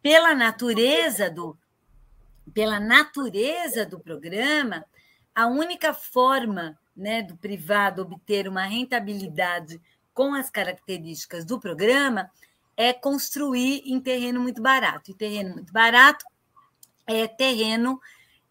[0.00, 1.56] pela natureza do,
[2.52, 4.84] pela natureza do programa,
[5.34, 9.80] a única forma né, do privado obter uma rentabilidade
[10.12, 12.30] com as características do programa
[12.76, 15.10] é construir em terreno muito barato.
[15.10, 16.24] E terreno muito barato
[17.06, 18.00] é terreno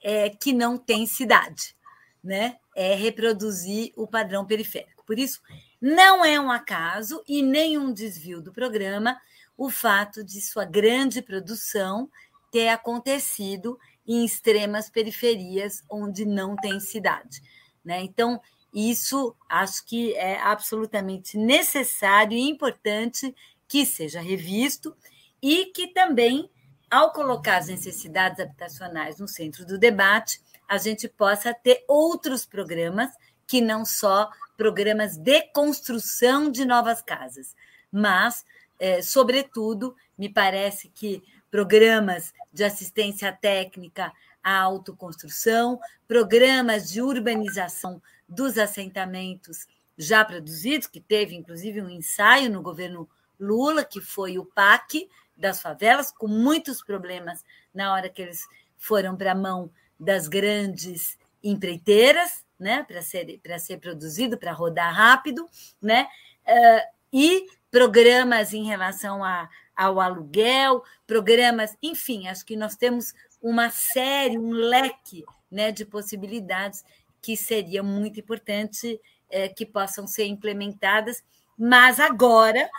[0.01, 1.75] é, que não tem cidade,
[2.23, 2.58] né?
[2.75, 5.04] É reproduzir o padrão periférico.
[5.06, 5.41] Por isso,
[5.80, 9.19] não é um acaso e nem um desvio do programa
[9.58, 12.10] o fato de sua grande produção
[12.52, 17.42] ter acontecido em extremas periferias onde não tem cidade.
[17.84, 18.02] Né?
[18.02, 18.42] Então,
[18.74, 23.34] isso acho que é absolutamente necessário e importante
[23.68, 24.96] que seja revisto
[25.42, 26.50] e que também,
[26.90, 33.12] ao colocar as necessidades habitacionais no centro do debate, a gente possa ter outros programas
[33.48, 37.56] que não só programas de construção de novas casas,
[37.92, 38.46] mas,
[38.80, 44.12] é, sobretudo, me parece que programas de assistência técnica
[44.42, 52.62] à autoconstrução, programas de urbanização dos assentamentos já produzidos, que teve inclusive um ensaio no
[52.62, 53.08] governo
[53.40, 59.16] Lula, que foi o PAC das favelas, com muitos problemas na hora que eles foram
[59.16, 65.48] para a mão das grandes empreiteiras, né, para ser, para ser produzido, para rodar rápido,
[65.82, 66.08] né,
[66.48, 69.50] uh, e programas em relação a,
[69.82, 76.84] ao aluguel, programas, enfim, acho que nós temos uma série, um leque né, de possibilidades
[77.20, 81.24] que seria muito importante é, que possam ser implementadas.
[81.58, 82.70] Mas agora,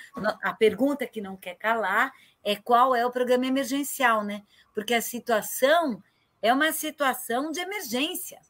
[0.43, 2.13] a pergunta que não quer calar
[2.45, 4.43] é qual é o programa emergencial, né?
[4.75, 6.03] Porque a situação
[6.41, 8.41] é uma situação de emergência,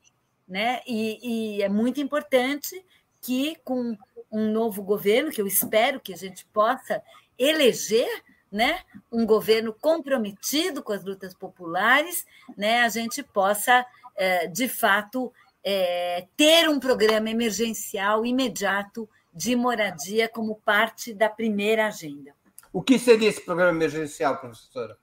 [0.48, 0.80] né?
[0.86, 2.84] E, e é muito importante
[3.20, 3.96] que, com
[4.30, 7.02] um novo governo, que eu espero que a gente possa
[7.38, 8.08] eleger,
[8.52, 13.84] né, um governo comprometido com as lutas populares, né, a gente possa,
[14.14, 15.32] é, de fato,
[15.64, 22.34] é, ter um programa emergencial imediato de moradia como parte da primeira agenda.
[22.70, 24.98] O que seria esse programa emergencial, professora?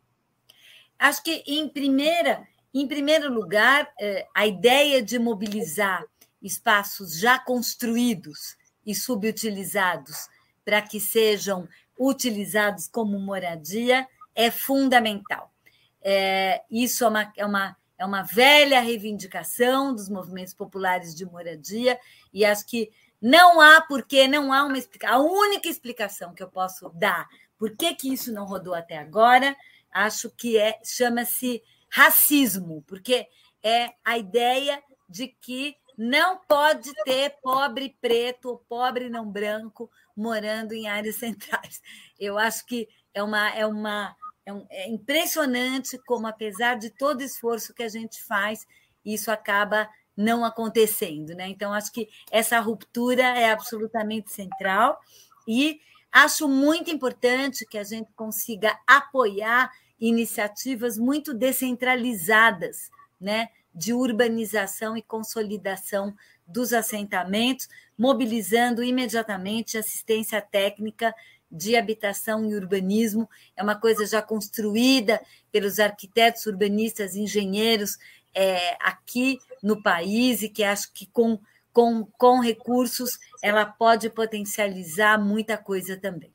[0.97, 6.05] Acho que, em, primeira, em primeiro lugar, é, a ideia de mobilizar
[6.41, 10.29] espaços já construídos e subutilizados
[10.63, 11.67] para que sejam
[11.99, 15.51] utilizados como moradia é fundamental.
[16.01, 21.99] É, isso é uma, é uma é uma velha reivindicação dos movimentos populares de moradia,
[22.33, 22.89] e acho que
[23.21, 25.17] não há porque não há uma explicação.
[25.17, 29.53] A única explicação que eu posso dar por que, que isso não rodou até agora,
[29.91, 33.27] acho que é chama-se racismo, porque
[33.61, 40.71] é a ideia de que não pode ter pobre preto ou pobre não branco morando
[40.71, 41.81] em áreas centrais.
[42.17, 47.21] Eu acho que é uma, é uma é, um, é impressionante como, apesar de todo
[47.21, 48.65] esforço que a gente faz,
[49.03, 51.35] isso acaba não acontecendo.
[51.35, 51.49] Né?
[51.49, 54.97] Então, acho que essa ruptura é absolutamente central
[55.45, 64.97] e acho muito importante que a gente consiga apoiar iniciativas muito descentralizadas né, de urbanização
[64.97, 66.13] e consolidação
[66.45, 71.13] dos assentamentos, mobilizando imediatamente assistência técnica
[71.51, 77.97] de habitação e urbanismo, é uma coisa já construída pelos arquitetos, urbanistas, engenheiros
[78.33, 81.39] é, aqui no país e que acho que com,
[81.73, 86.33] com, com recursos ela pode potencializar muita coisa também.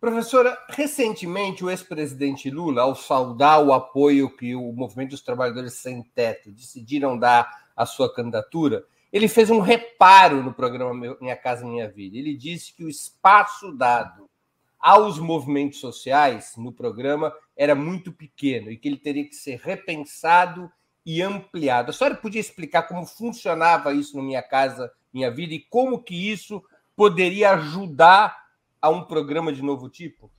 [0.00, 6.02] Professora, recentemente o ex-presidente Lula, ao saudar o apoio que o Movimento dos Trabalhadores Sem
[6.02, 8.82] Teto decidiram dar à sua candidatura,
[9.12, 12.16] ele fez um reparo no programa Minha Casa Minha Vida.
[12.16, 14.30] Ele disse que o espaço dado
[14.78, 20.72] aos movimentos sociais no programa era muito pequeno e que ele teria que ser repensado
[21.04, 21.90] e ampliado.
[21.90, 26.32] A senhora podia explicar como funcionava isso no Minha Casa Minha Vida e como que
[26.32, 26.62] isso
[26.96, 28.49] poderia ajudar
[28.80, 30.30] a um programa de novo tipo?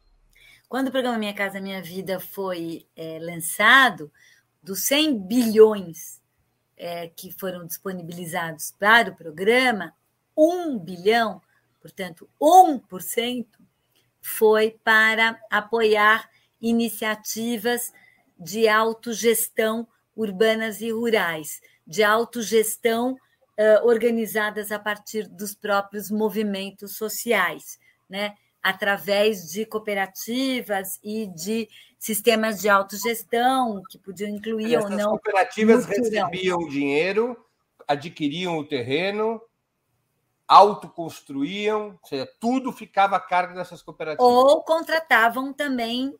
[0.67, 4.11] Quando o programa Minha Casa Minha Vida foi é, lançado,
[4.63, 6.21] dos 100 bilhões
[6.77, 9.93] é, que foram disponibilizados para o programa,
[10.35, 11.41] 1 bilhão,
[11.81, 13.45] portanto, 1%,
[14.21, 16.29] foi para apoiar
[16.61, 17.91] iniciativas
[18.39, 27.79] de autogestão urbanas e rurais, de autogestão uh, organizadas a partir dos próprios movimentos sociais,
[28.11, 28.35] né?
[28.61, 31.67] através de cooperativas e de
[31.97, 34.97] sistemas de autogestão que podiam incluir ou não.
[34.97, 37.37] As cooperativas recebiam dinheiro,
[37.87, 39.41] adquiriam o terreno,
[40.47, 44.31] autoconstruíam, ou seja, tudo ficava a cargo dessas cooperativas.
[44.31, 46.15] Ou contratavam também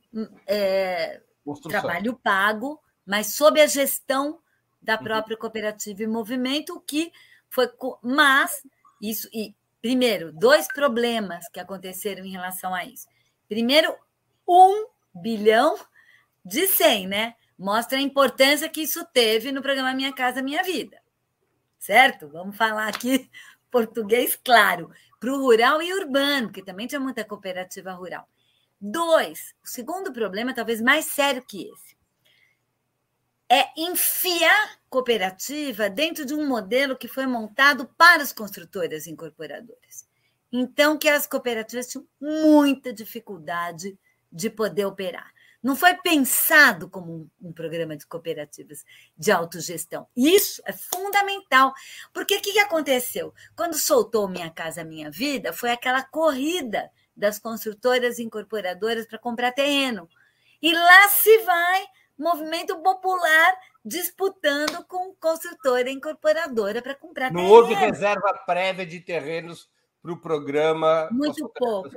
[0.48, 1.22] é,
[1.64, 4.40] trabalho pago, mas sob a gestão
[4.82, 5.04] da uhum.
[5.04, 7.12] própria cooperativa e movimento, que
[7.50, 7.70] foi.
[8.02, 8.64] Mas
[9.00, 9.30] isso.
[9.32, 13.08] E, primeiro, dois problemas que aconteceram em relação a isso.
[13.48, 13.94] Primeiro,
[14.48, 15.78] um bilhão
[16.44, 17.36] de 100, né?
[17.58, 21.02] Mostra a importância que isso teve no programa Minha Casa Minha Vida.
[21.78, 22.28] Certo?
[22.30, 23.30] Vamos falar aqui
[23.70, 28.28] português claro, para o rural e urbano, que também tinha muita cooperativa rural.
[28.80, 31.96] Dois, o segundo problema, talvez mais sério que esse.
[33.52, 40.08] É enfiar cooperativa dentro de um modelo que foi montado para as construtoras incorporadoras.
[40.50, 44.00] Então, que as cooperativas tinham muita dificuldade
[44.32, 45.30] de poder operar.
[45.62, 48.86] Não foi pensado como um, um, programa de cooperativas
[49.18, 50.08] de autogestão.
[50.16, 51.74] Isso é fundamental.
[52.14, 53.34] Porque o que, que aconteceu?
[53.54, 60.08] Quando soltou Minha Casa Minha Vida, foi aquela corrida das construtoras incorporadoras para comprar terreno.
[60.62, 61.86] E lá se vai
[62.22, 63.54] movimento popular
[63.84, 67.54] disputando com construtora incorporadora para comprar Não terreno.
[67.54, 69.70] houve reserva prévia de terrenos
[70.02, 71.10] para o programa.
[71.12, 71.90] Muito pouco.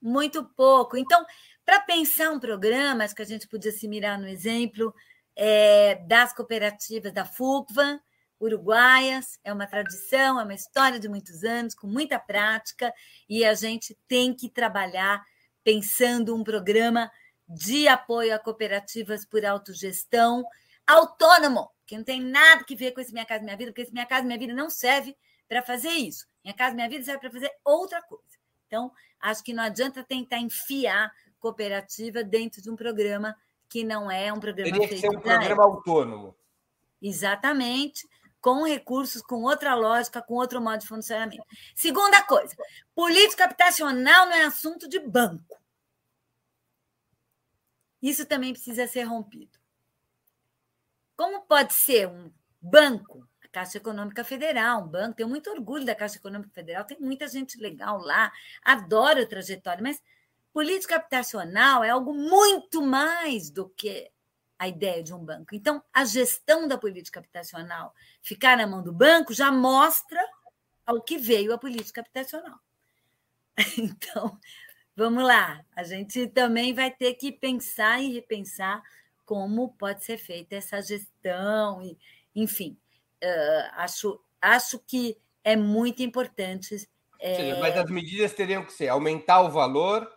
[0.00, 0.96] Muito pouco.
[0.96, 1.24] Então,
[1.64, 4.94] para pensar um programa, acho que a gente podia se mirar no exemplo
[5.34, 8.00] é, das cooperativas da FUCVA,
[8.38, 12.92] uruguaias, é uma tradição, é uma história de muitos anos, com muita prática,
[13.28, 15.24] e a gente tem que trabalhar
[15.64, 17.10] pensando um programa
[17.48, 20.44] de apoio a cooperativas por autogestão
[20.86, 23.92] autônomo, que não tem nada que ver com esse Minha Casa Minha Vida, porque esse
[23.92, 25.16] Minha Casa Minha Vida não serve
[25.48, 26.26] para fazer isso.
[26.44, 28.24] Minha Casa Minha Vida serve para fazer outra coisa.
[28.66, 33.36] Então, acho que não adianta tentar enfiar cooperativa dentro de um programa
[33.68, 36.36] que não é um programa Teria que ser um programa autônomo.
[37.00, 38.06] Exatamente,
[38.40, 41.44] com recursos, com outra lógica, com outro modo de funcionamento.
[41.74, 42.56] Segunda coisa,
[42.94, 45.58] política habitacional não é assunto de banco.
[48.06, 49.58] Isso também precisa ser rompido.
[51.16, 52.30] Como pode ser um
[52.60, 57.26] banco Caixa Econômica Federal, um banco, tenho muito orgulho da Caixa Econômica Federal, tem muita
[57.26, 58.30] gente legal lá,
[58.62, 60.00] adoro a trajetória, mas
[60.52, 64.08] política habitacional é algo muito mais do que
[64.56, 65.54] a ideia de um banco.
[65.54, 67.92] Então, a gestão da política habitacional
[68.22, 70.20] ficar na mão do banco já mostra
[70.84, 72.60] ao que veio a política habitacional.
[73.78, 74.38] Então,
[74.96, 78.82] vamos lá, a gente também vai ter que pensar e repensar
[79.24, 81.98] como pode ser feita essa gestão, e,
[82.34, 82.78] enfim
[83.22, 86.88] uh, acho, acho que é muito importante.
[87.20, 87.58] É...
[87.60, 90.10] Mas as medidas teriam que ser aumentar o valor,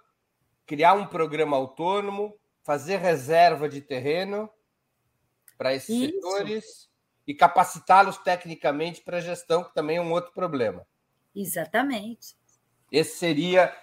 [0.66, 4.50] criar um programa autônomo, fazer reserva de terreno
[5.58, 6.14] para esses Isso.
[6.14, 6.90] setores
[7.28, 10.86] e capacitá-los tecnicamente para a gestão, que também é um outro problema.
[11.36, 12.36] Exatamente.
[12.92, 13.76] Esse seria.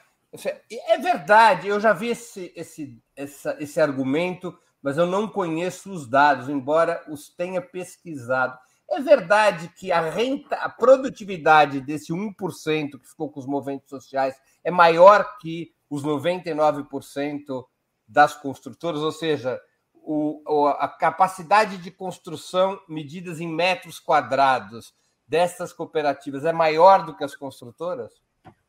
[0.71, 6.09] É verdade, eu já vi esse, esse, essa, esse argumento, mas eu não conheço os
[6.09, 8.57] dados, embora os tenha pesquisado.
[8.89, 14.37] É verdade que a renta, a produtividade desse 1% que ficou com os movimentos sociais
[14.63, 17.65] é maior que os 99%
[18.07, 19.61] das construtoras, ou seja,
[19.95, 24.95] o, a capacidade de construção medidas em metros quadrados
[25.27, 28.13] dessas cooperativas é maior do que as construtoras?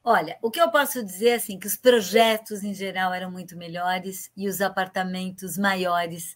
[0.10, 3.58] Olha, o que eu posso dizer é assim, que os projetos em geral eram muito
[3.58, 6.34] melhores e os apartamentos maiores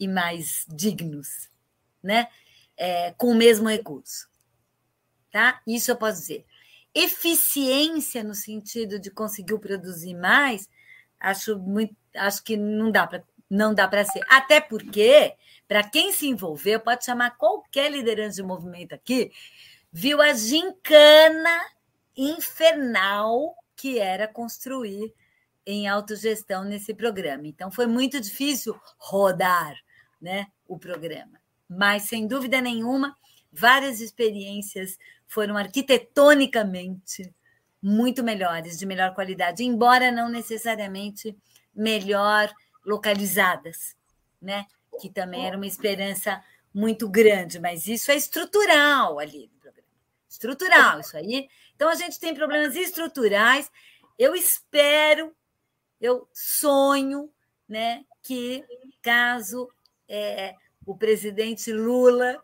[0.00, 1.50] e mais dignos,
[2.02, 2.28] né?
[2.76, 4.28] é, com o mesmo recurso.
[5.30, 5.60] Tá?
[5.66, 6.44] Isso eu posso dizer.
[6.94, 10.68] Eficiência no sentido de conseguir produzir mais,
[11.20, 14.22] acho, muito, acho que não dá para não dá para ser.
[14.30, 15.34] Até porque,
[15.68, 19.30] para quem se envolveu, pode chamar qualquer liderança de movimento aqui,
[19.92, 21.60] viu a gincana
[22.16, 25.12] infernal que era construir
[25.66, 27.46] em autogestão nesse programa.
[27.46, 29.74] Então, foi muito difícil rodar
[30.20, 31.42] né, o programa
[31.76, 33.16] mas sem dúvida nenhuma,
[33.50, 37.34] várias experiências foram arquitetonicamente
[37.82, 41.36] muito melhores, de melhor qualidade, embora não necessariamente
[41.74, 42.52] melhor
[42.84, 43.96] localizadas,
[44.40, 44.66] né?
[45.00, 46.42] Que também era uma esperança
[46.72, 49.50] muito grande, mas isso é estrutural ali.
[50.28, 51.48] Estrutural, isso aí.
[51.82, 53.68] Então a gente tem problemas estruturais.
[54.16, 55.34] Eu espero,
[56.00, 57.28] eu sonho,
[57.68, 58.64] né, que
[59.02, 59.68] caso
[60.08, 60.54] é,
[60.86, 62.40] o presidente Lula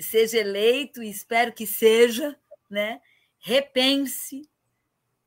[0.00, 2.36] seja eleito, e espero que seja,
[2.68, 3.00] né?
[3.38, 4.50] repense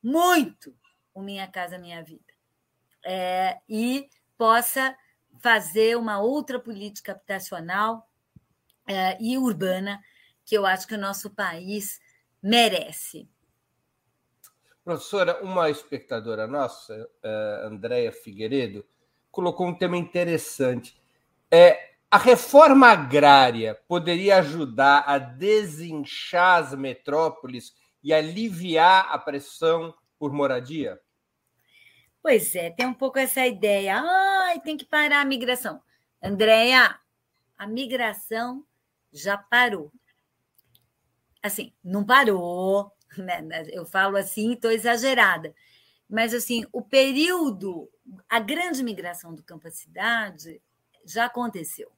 [0.03, 0.76] muito
[1.13, 2.34] o Minha Casa Minha Vida
[3.05, 4.97] é, e possa
[5.39, 8.05] fazer uma outra política habitacional
[8.86, 10.03] é, e urbana
[10.43, 12.01] que eu acho que o nosso país
[12.43, 13.29] merece.
[14.83, 18.85] Professora, uma espectadora nossa, é, Andréia Figueiredo,
[19.31, 21.01] colocou um tema interessante.
[21.49, 27.73] É, a reforma agrária poderia ajudar a desinchar as metrópoles
[28.03, 30.99] e aliviar a pressão por moradia?
[32.21, 33.99] Pois é, tem um pouco essa ideia.
[33.99, 35.81] Ai, tem que parar a migração.
[36.21, 36.99] Andréia,
[37.57, 38.65] a migração
[39.11, 39.91] já parou.
[41.43, 43.65] Assim, não parou, né?
[43.71, 45.53] Eu falo assim, estou exagerada.
[46.09, 47.89] Mas assim, o período,
[48.29, 50.61] a grande migração do campo à cidade
[51.05, 51.91] já aconteceu.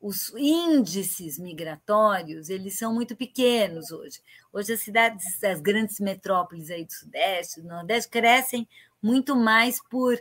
[0.00, 4.20] os índices migratórios eles são muito pequenos hoje.
[4.52, 8.68] Hoje as cidades, as grandes metrópoles aí do Sudeste, do Nordeste, crescem
[9.02, 10.18] muito mais por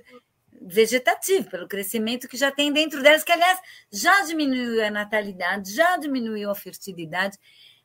[0.61, 3.59] vegetativo, pelo crescimento que já tem dentro delas, que, aliás,
[3.91, 7.37] já diminuiu a natalidade, já diminuiu a fertilidade.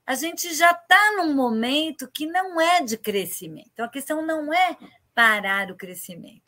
[0.06, 3.70] A gente já está num momento que não é de crescimento.
[3.72, 4.76] Então, a questão não é
[5.14, 6.42] parar o crescimento.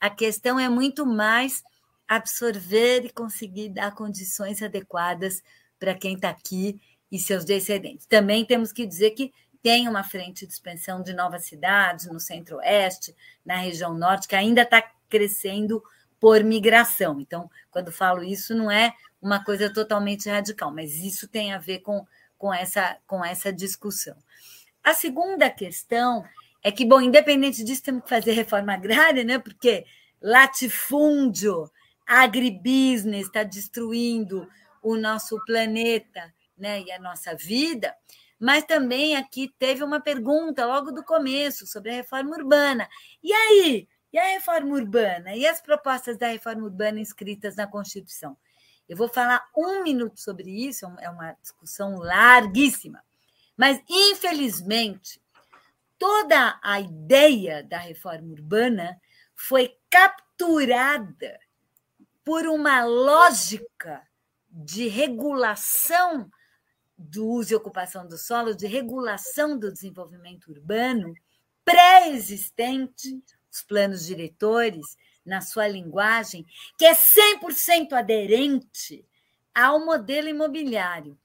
[0.00, 1.62] A questão é muito mais
[2.06, 5.42] absorver e conseguir dar condições adequadas
[5.78, 6.80] para quem está aqui
[7.10, 8.06] e seus descendentes.
[8.06, 9.32] Também temos que dizer que
[9.62, 14.62] tem uma frente de expansão de novas cidades no centro-oeste, na região norte, que ainda
[14.62, 15.82] está crescendo
[16.18, 17.20] por migração.
[17.20, 21.78] Então, quando falo isso, não é uma coisa totalmente radical, mas isso tem a ver
[21.80, 22.04] com,
[22.42, 24.16] com, essa, com essa discussão.
[24.82, 26.24] A segunda questão
[26.60, 29.38] é que, bom, independente disso, temos que fazer reforma agrária, né?
[29.38, 29.86] Porque
[30.20, 31.70] latifúndio,
[32.04, 34.48] agribusiness está destruindo
[34.82, 37.94] o nosso planeta né, e a nossa vida,
[38.40, 42.88] mas também aqui teve uma pergunta logo do começo sobre a reforma urbana.
[43.22, 43.88] E aí?
[44.12, 45.36] E a reforma urbana?
[45.36, 48.36] E as propostas da reforma urbana inscritas na Constituição?
[48.88, 53.02] Eu vou falar um minuto sobre isso, é uma discussão larguíssima.
[53.56, 55.20] Mas, infelizmente,
[55.98, 59.00] toda a ideia da reforma urbana
[59.34, 61.38] foi capturada
[62.24, 64.02] por uma lógica
[64.48, 66.30] de regulação
[66.96, 71.14] do uso e ocupação do solo, de regulação do desenvolvimento urbano
[71.64, 76.44] pré-existente, os planos diretores, na sua linguagem,
[76.78, 79.04] que é 100% aderente
[79.54, 81.18] ao modelo imobiliário.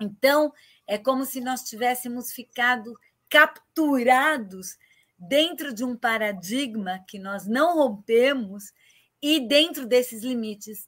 [0.00, 0.52] Então,
[0.86, 2.98] é como se nós tivéssemos ficado
[3.28, 4.76] capturados
[5.18, 8.72] dentro de um paradigma que nós não rompemos
[9.22, 10.86] e dentro desses limites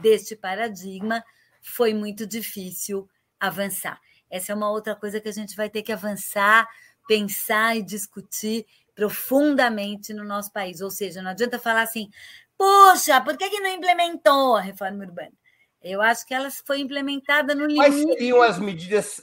[0.00, 1.24] deste paradigma
[1.62, 3.08] foi muito difícil
[3.40, 4.00] avançar.
[4.30, 6.68] Essa é uma outra coisa que a gente vai ter que avançar,
[7.06, 10.80] pensar e discutir profundamente no nosso país.
[10.80, 12.10] Ou seja, não adianta falar assim,
[12.56, 15.32] puxa, por que, que não implementou a reforma urbana?
[15.82, 17.90] Eu acho que ela foi implementada no limite.
[17.90, 19.22] Quais seriam as medidas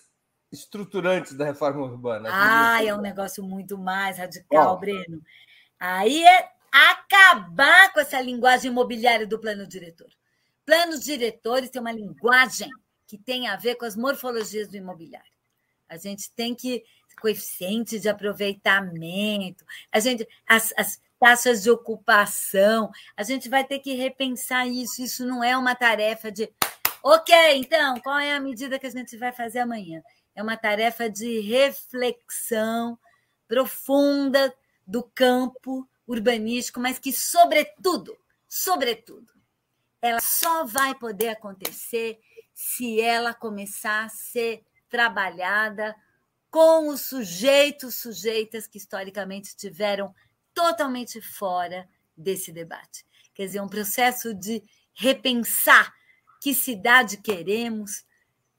[0.52, 2.30] estruturantes da reforma urbana?
[2.32, 4.80] Ah, é um negócio muito mais radical.
[4.80, 5.22] Breno.
[5.80, 10.10] Aí é acabar com essa linguagem imobiliária do plano diretor.
[10.66, 12.70] Planos diretores têm uma linguagem
[13.08, 15.32] que tem a ver com as morfologias do imobiliário.
[15.90, 16.84] A gente tem que
[17.20, 23.94] coeficiente de aproveitamento, a gente as, as taxas de ocupação, a gente vai ter que
[23.94, 25.04] repensar isso.
[25.04, 26.52] Isso não é uma tarefa de
[27.04, 30.02] ok, então qual é a medida que a gente vai fazer amanhã?
[30.34, 32.98] É uma tarefa de reflexão
[33.48, 34.54] profunda
[34.88, 39.32] do campo urbanístico, mas que, sobretudo, sobretudo,
[40.02, 42.20] ela só vai poder acontecer
[42.54, 45.96] se ela começar a ser trabalhada
[46.52, 50.14] com os sujeitos, sujeitas que historicamente estiveram
[50.54, 53.06] totalmente fora desse debate.
[53.34, 54.62] Quer dizer, um processo de
[54.94, 55.94] repensar
[56.42, 58.04] que cidade queremos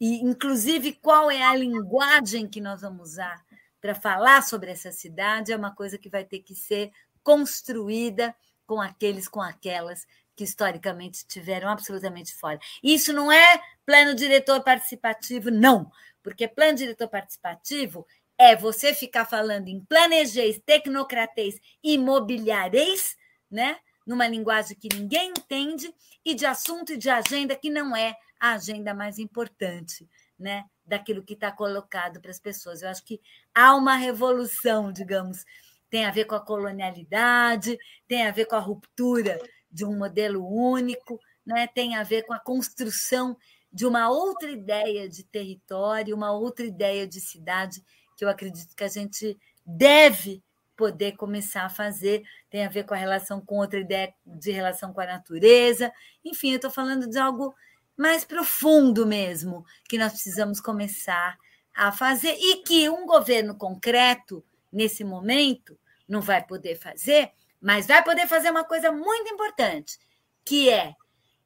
[0.01, 3.45] e, inclusive, qual é a linguagem que nós vamos usar
[3.81, 6.91] para falar sobre essa cidade, é uma coisa que vai ter que ser
[7.23, 8.35] construída
[8.65, 12.59] com aqueles, com aquelas que historicamente estiveram absolutamente fora.
[12.83, 15.91] Isso não é plano diretor participativo, não,
[16.23, 18.07] porque plano diretor participativo
[18.39, 23.17] é você ficar falando em planejês, tecnocratês, imobiliarês,
[23.51, 23.79] né?
[24.05, 28.55] numa linguagem que ninguém entende, e de assunto e de agenda que não é a
[28.55, 30.09] agenda mais importante,
[30.39, 30.65] né?
[30.85, 32.83] daquilo que está colocado para as pessoas.
[32.83, 33.21] Eu acho que
[33.55, 35.45] há uma revolução, digamos,
[35.89, 37.79] tem a ver com a colonialidade,
[38.09, 39.39] tem a ver com a ruptura
[39.73, 41.67] de um modelo único, né?
[41.67, 43.37] tem a ver com a construção
[43.73, 47.83] de uma outra ideia de território, uma outra ideia de cidade,
[48.17, 50.43] que eu acredito que a gente deve
[50.77, 54.93] poder começar a fazer, tem a ver com a relação com outra ideia de relação
[54.93, 55.93] com a natureza.
[56.25, 57.55] Enfim, eu estou falando de algo
[57.97, 61.39] mais profundo mesmo, que nós precisamos começar
[61.75, 67.31] a fazer e que um governo concreto, nesse momento, não vai poder fazer,
[67.63, 69.97] mas vai poder fazer uma coisa muito importante,
[70.45, 70.95] que é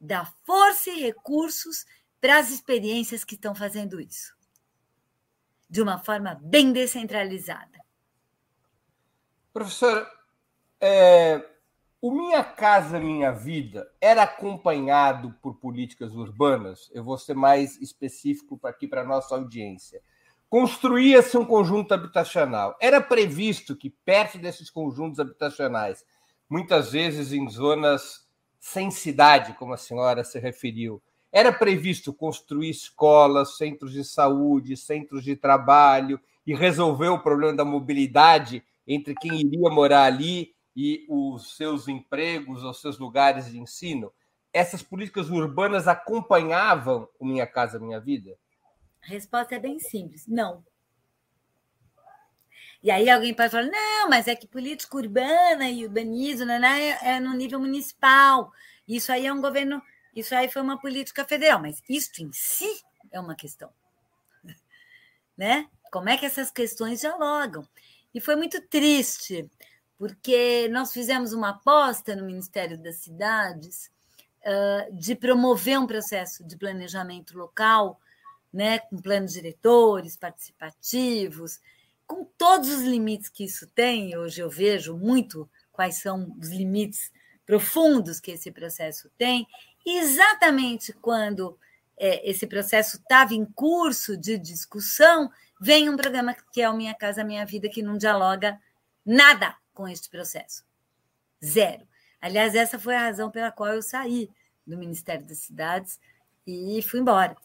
[0.01, 1.85] dar força e recursos
[2.19, 4.35] para as experiências que estão fazendo isso,
[5.69, 7.77] de uma forma bem descentralizada.
[9.53, 10.09] Professor,
[10.81, 11.47] é,
[12.01, 16.89] o Minha Casa Minha Vida era acompanhado por políticas urbanas?
[16.93, 20.01] Eu vou ser mais específico aqui para a nossa audiência.
[20.49, 22.77] Construía-se um conjunto habitacional.
[22.79, 26.05] Era previsto que, perto desses conjuntos habitacionais,
[26.49, 28.25] muitas vezes em zonas
[28.59, 35.23] sem cidade, como a senhora se referiu, era previsto construir escolas, centros de saúde, centros
[35.23, 41.57] de trabalho e resolver o problema da mobilidade entre quem iria morar ali e os
[41.57, 44.11] seus empregos, os seus lugares de ensino?
[44.53, 48.37] Essas políticas urbanas acompanhavam o Minha Casa Minha Vida?
[49.07, 50.63] A resposta é bem simples: não.
[52.83, 56.97] E aí alguém pode falar, não, mas é que política urbana e urbanismo né, né,
[57.01, 58.51] é no nível municipal.
[58.87, 59.81] Isso aí é um governo,
[60.15, 62.81] isso aí foi uma política federal, mas isso em si
[63.11, 63.71] é uma questão.
[65.37, 65.67] Né?
[65.91, 67.67] Como é que essas questões dialogam?
[68.11, 69.47] E foi muito triste,
[69.95, 73.91] porque nós fizemos uma aposta no Ministério das Cidades
[74.41, 77.99] uh, de promover um processo de planejamento local,
[78.57, 81.61] né, com planos diretores participativos,
[82.07, 87.11] com todos os limites que isso tem, hoje eu vejo muito quais são os limites
[87.45, 89.45] profundos que esse processo tem,
[89.85, 91.55] exatamente quando
[91.95, 95.29] é, esse processo estava em curso de discussão,
[95.61, 98.59] vem um programa que é o Minha Casa Minha Vida, que não dialoga
[99.05, 100.65] nada com este processo.
[101.45, 101.87] Zero.
[102.19, 104.31] Aliás, essa foi a razão pela qual eu saí
[104.65, 105.99] do Ministério das Cidades
[106.47, 107.37] e fui embora?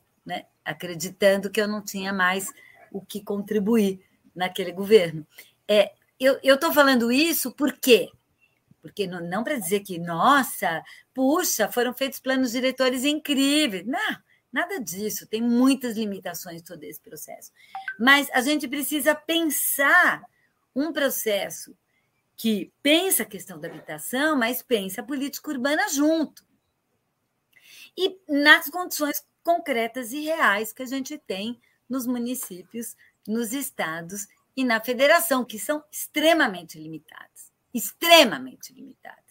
[0.64, 2.52] Acreditando que eu não tinha mais
[2.90, 4.00] o que contribuir
[4.34, 5.26] naquele governo.
[5.68, 8.10] É, eu estou falando isso por quê?
[8.80, 10.82] Porque não, não para dizer que, nossa,
[11.14, 13.86] puxa, foram feitos planos diretores incríveis.
[13.86, 14.16] Não,
[14.52, 15.26] nada disso.
[15.26, 17.52] Tem muitas limitações todo esse processo.
[17.98, 20.22] Mas a gente precisa pensar
[20.74, 21.76] um processo
[22.36, 26.44] que pensa a questão da habitação, mas pensa a política urbana junto.
[27.96, 34.26] E nas condições concretas e reais que a gente tem nos municípios nos estados
[34.56, 39.22] e na federação, que são extremamente limitadas extremamente limitadas.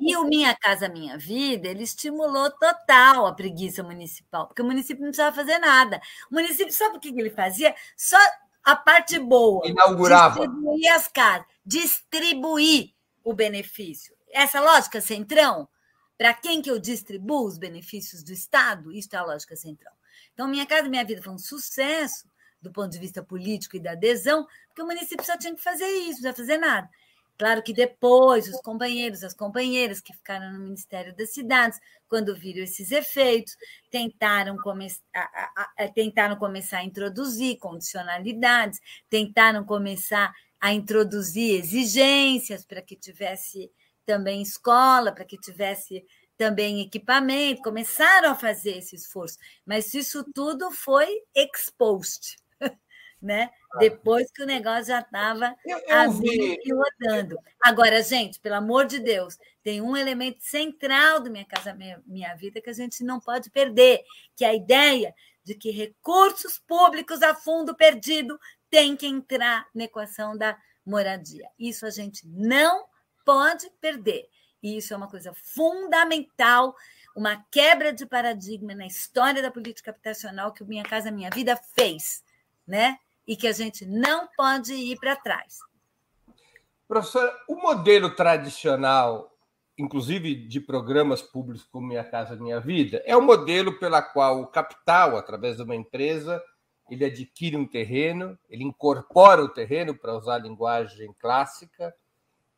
[0.00, 5.02] E o Minha Casa Minha Vida, ele estimulou total a preguiça municipal, porque o município
[5.02, 6.00] não precisava fazer nada.
[6.30, 7.74] O município, sabe o que ele fazia?
[7.94, 8.16] Só
[8.64, 9.66] a parte boa.
[9.66, 10.40] Inaugurava.
[10.40, 14.16] Distribuir as casas, distribuir o benefício.
[14.32, 15.68] Essa lógica centrão,
[16.16, 18.92] para quem que eu distribuo os benefícios do Estado?
[18.92, 19.92] Isso é a lógica centrão.
[20.32, 22.28] Então, Minha Casa Minha Vida foi um sucesso,
[22.60, 25.86] do ponto de vista político e da adesão, porque o município só tinha que fazer
[25.86, 26.88] isso, não ia fazer nada.
[27.36, 32.62] Claro que depois os companheiros, as companheiras que ficaram no Ministério das Cidades, quando viram
[32.62, 33.56] esses efeitos,
[33.90, 38.78] tentaram, come a, a, a, tentaram começar a introduzir condicionalidades,
[39.10, 43.70] tentaram começar a introduzir exigências para que tivesse
[44.04, 46.04] também escola, para que tivesse
[46.36, 52.36] também equipamento, começaram a fazer esse esforço, mas isso tudo foi exposed
[53.22, 53.50] né?
[53.78, 57.36] Depois que o negócio já estava e rodando.
[57.62, 62.34] Agora, gente, pelo amor de Deus, tem um elemento central do Minha Casa Minha, Minha
[62.34, 64.02] Vida que a gente não pode perder,
[64.36, 68.38] que é a ideia de que recursos públicos a fundo perdido
[68.70, 71.48] têm que entrar na equação da moradia.
[71.58, 72.84] Isso a gente não
[73.24, 74.28] pode perder.
[74.62, 76.74] E isso é uma coisa fundamental,
[77.16, 81.56] uma quebra de paradigma na história da política habitacional que o Minha Casa Minha Vida
[81.74, 82.24] fez,
[82.66, 82.98] né?
[83.26, 85.58] e que a gente não pode ir para trás.
[86.86, 89.34] Professora, o modelo tradicional,
[89.78, 94.46] inclusive de programas públicos como Minha Casa Minha Vida, é o modelo pela qual o
[94.46, 96.42] capital, através de uma empresa,
[96.90, 101.94] ele adquire um terreno, ele incorpora o terreno, para usar a linguagem clássica,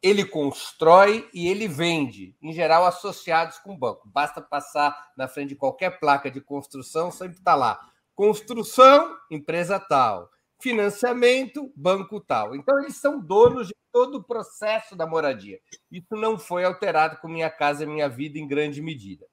[0.06, 4.08] ele constrói e ele vende, em geral associados com o banco.
[4.08, 7.80] Basta passar na frente de qualquer placa de construção, sempre está lá.
[8.14, 10.30] Construção, empresa tal
[10.60, 12.54] financiamento, banco tal.
[12.54, 15.60] Então, eles são donos de todo o processo da moradia.
[15.90, 19.26] Isso não foi alterado com Minha Casa Minha Vida em grande medida.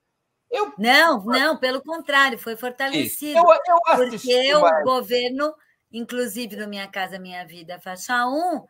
[0.49, 0.73] Eu...
[0.77, 3.39] Não, não, pelo contrário, foi fortalecido.
[3.39, 5.53] Eu, eu porque o governo,
[5.91, 8.63] inclusive no Minha Casa Minha Vida, faixa 1,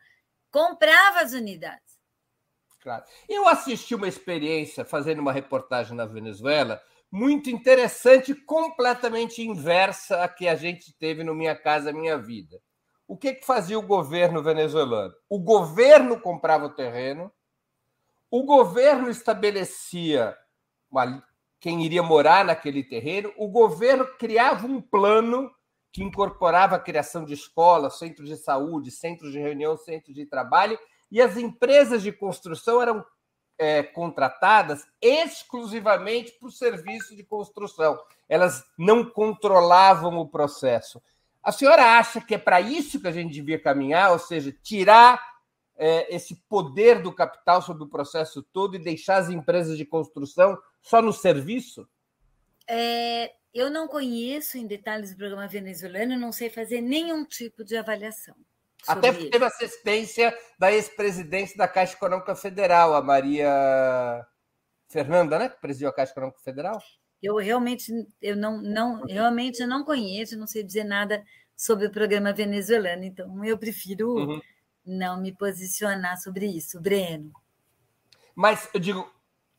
[0.50, 1.83] comprava as unidades.
[2.84, 3.02] Claro.
[3.26, 10.46] Eu assisti uma experiência fazendo uma reportagem na Venezuela muito interessante, completamente inversa a que
[10.46, 12.60] a gente teve no Minha Casa Minha Vida.
[13.08, 15.14] O que, que fazia o governo venezuelano?
[15.30, 17.32] O governo comprava o terreno,
[18.30, 20.36] o governo estabelecia
[20.90, 21.24] uma,
[21.58, 25.50] quem iria morar naquele terreno, o governo criava um plano
[25.90, 30.78] que incorporava a criação de escolas, centros de saúde, centros de reunião, centros de trabalho,
[31.14, 33.06] e as empresas de construção eram
[33.56, 37.96] é, contratadas exclusivamente para o serviço de construção.
[38.28, 41.00] Elas não controlavam o processo.
[41.40, 45.24] A senhora acha que é para isso que a gente devia caminhar, ou seja, tirar
[45.76, 50.58] é, esse poder do capital sobre o processo todo e deixar as empresas de construção
[50.82, 51.88] só no serviço?
[52.68, 57.76] É, eu não conheço em detalhes o programa venezuelano, não sei fazer nenhum tipo de
[57.76, 58.34] avaliação.
[58.86, 64.26] Até porque teve assistência da ex-presidente da Caixa Econômica Federal, a Maria
[64.88, 65.48] Fernanda, né?
[65.48, 66.82] Que presidiu a Caixa Econômica Federal.
[67.22, 71.24] Eu realmente eu não, não realmente não conheço, não sei dizer nada
[71.56, 74.40] sobre o programa venezuelano, então eu prefiro uhum.
[74.84, 77.32] não me posicionar sobre isso, Breno.
[78.34, 79.08] Mas eu digo,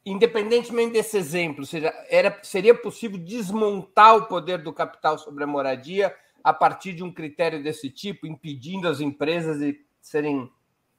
[0.06, 6.16] independentemente desse exemplo, seja, era, seria possível desmontar o poder do capital sobre a moradia
[6.46, 10.48] a partir de um critério desse tipo, impedindo as empresas de serem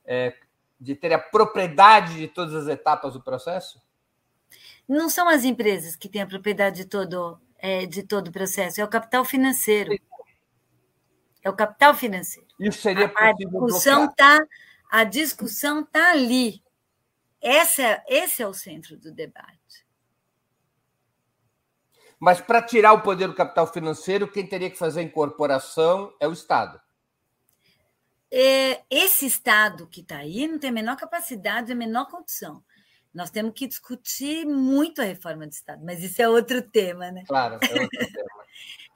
[0.04, 0.34] é,
[0.80, 3.80] de ter a propriedade de todas as etapas do processo?
[4.88, 8.80] Não são as empresas que têm a propriedade de todo, é, de todo o processo,
[8.80, 9.96] é o capital financeiro.
[11.44, 12.48] É o capital financeiro.
[12.58, 13.28] Isso seria possível.
[13.28, 14.44] A discussão está
[14.90, 16.60] a discussão tá ali.
[17.40, 19.60] Essa, esse é o centro do debate.
[22.18, 26.26] Mas para tirar o poder do capital financeiro, quem teria que fazer a incorporação é
[26.26, 26.80] o Estado.
[28.30, 32.62] É, esse Estado que está aí não tem a menor capacidade, a menor condição.
[33.14, 37.24] Nós temos que discutir muito a reforma do Estado, mas isso é outro tema, né?
[37.26, 38.34] Claro, é outro tema.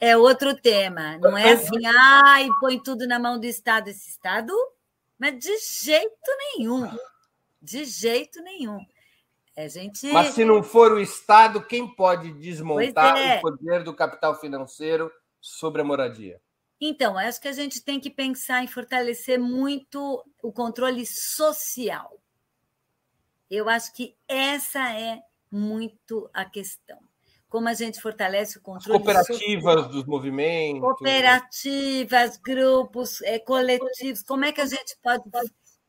[0.01, 1.19] é outro tema.
[1.19, 3.89] Não é assim, ai, põe tudo na mão do Estado.
[3.89, 4.53] Esse Estado,
[5.19, 6.91] mas de jeito nenhum.
[7.63, 8.85] De jeito nenhum.
[9.61, 10.11] É gente...
[10.11, 13.37] Mas se não for o Estado, quem pode desmontar é.
[13.37, 16.41] o poder do capital financeiro sobre a moradia?
[16.81, 22.19] Então, acho que a gente tem que pensar em fortalecer muito o controle social.
[23.51, 25.21] Eu acho que essa é
[25.53, 26.99] muito a questão.
[27.47, 29.93] Como a gente fortalece o controle As cooperativas social.
[29.93, 30.81] dos movimentos.
[30.81, 34.23] Cooperativas, grupos, é, coletivos.
[34.23, 35.25] Como é que a gente pode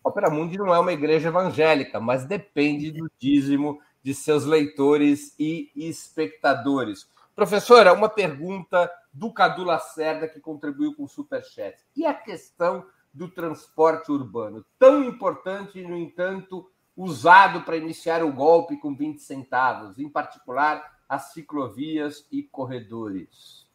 [0.04, 5.70] Opera Mundi não é uma igreja evangélica, mas depende do dízimo de seus leitores e
[5.76, 7.06] espectadores.
[7.36, 11.76] Professora, uma pergunta do Cadu Lacerda, que contribuiu com o Superchat.
[11.94, 18.78] E a questão do transporte urbano, tão importante, no entanto, usado para iniciar o golpe
[18.78, 23.68] com 20 centavos, em particular as ciclovias e corredores?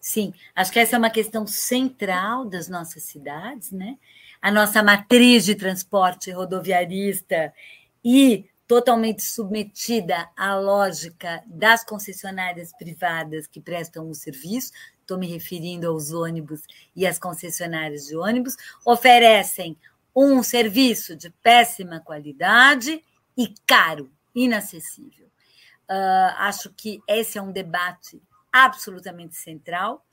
[0.00, 3.96] Sim, acho que essa é uma questão central das nossas cidades, né?
[4.42, 7.54] A nossa matriz de transporte rodoviarista
[8.04, 15.88] e totalmente submetida à lógica das concessionárias privadas que prestam o serviço, estou me referindo
[15.88, 16.60] aos ônibus
[16.94, 19.74] e às concessionárias de ônibus, oferecem
[20.14, 23.02] um serviço de péssima qualidade
[23.34, 25.26] e caro, inacessível.
[25.88, 30.04] Uh, acho que esse é um debate absolutamente central,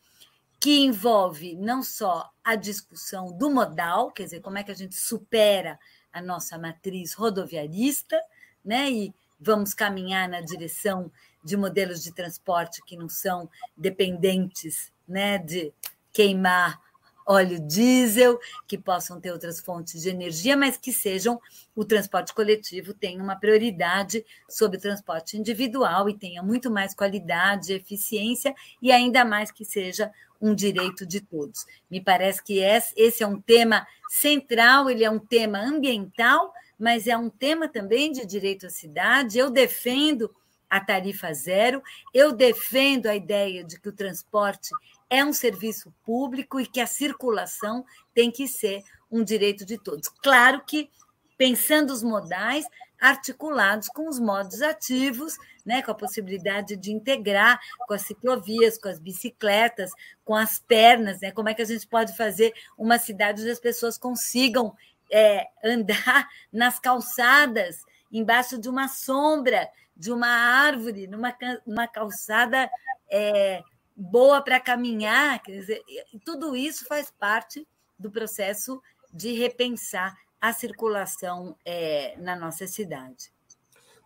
[0.61, 4.95] que envolve não só a discussão do modal, quer dizer, como é que a gente
[4.95, 5.77] supera
[6.13, 8.17] a nossa matriz rodoviarista,
[8.65, 8.89] né?
[8.89, 11.11] E vamos caminhar na direção
[11.43, 13.47] de modelos de transporte que não são
[13.77, 15.71] dependentes, né, de
[16.11, 16.81] queimar
[17.27, 21.39] óleo diesel, que possam ter outras fontes de energia, mas que sejam
[21.75, 27.73] o transporte coletivo tenha uma prioridade sobre o transporte individual e tenha muito mais qualidade,
[27.73, 31.65] eficiência e ainda mais que seja um direito de todos.
[31.89, 37.17] Me parece que esse é um tema central, ele é um tema ambiental, mas é
[37.17, 39.37] um tema também de direito à cidade.
[39.37, 40.33] Eu defendo
[40.69, 41.81] a tarifa zero,
[42.13, 44.69] eu defendo a ideia de que o transporte
[45.09, 50.09] é um serviço público e que a circulação tem que ser um direito de todos.
[50.09, 50.89] Claro que
[51.37, 52.65] pensando os modais
[52.99, 58.87] articulados com os modos ativos, né, com a possibilidade de integrar com as ciclovias, com
[58.87, 59.91] as bicicletas,
[60.23, 61.31] com as pernas, né?
[61.31, 64.75] Como é que a gente pode fazer uma cidade onde as pessoas consigam
[65.11, 71.35] é, andar nas calçadas, embaixo de uma sombra, de uma árvore, numa,
[71.65, 72.69] numa calçada
[73.09, 73.63] é,
[73.95, 75.41] boa para caminhar.
[75.41, 75.81] Quer dizer,
[76.23, 77.65] tudo isso faz parte
[77.97, 78.81] do processo
[79.13, 83.33] de repensar a circulação é, na nossa cidade.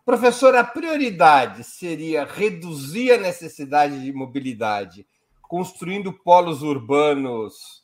[0.04, 5.06] Professor, a prioridade seria reduzir a necessidade de mobilidade,
[5.42, 7.79] construindo polos urbanos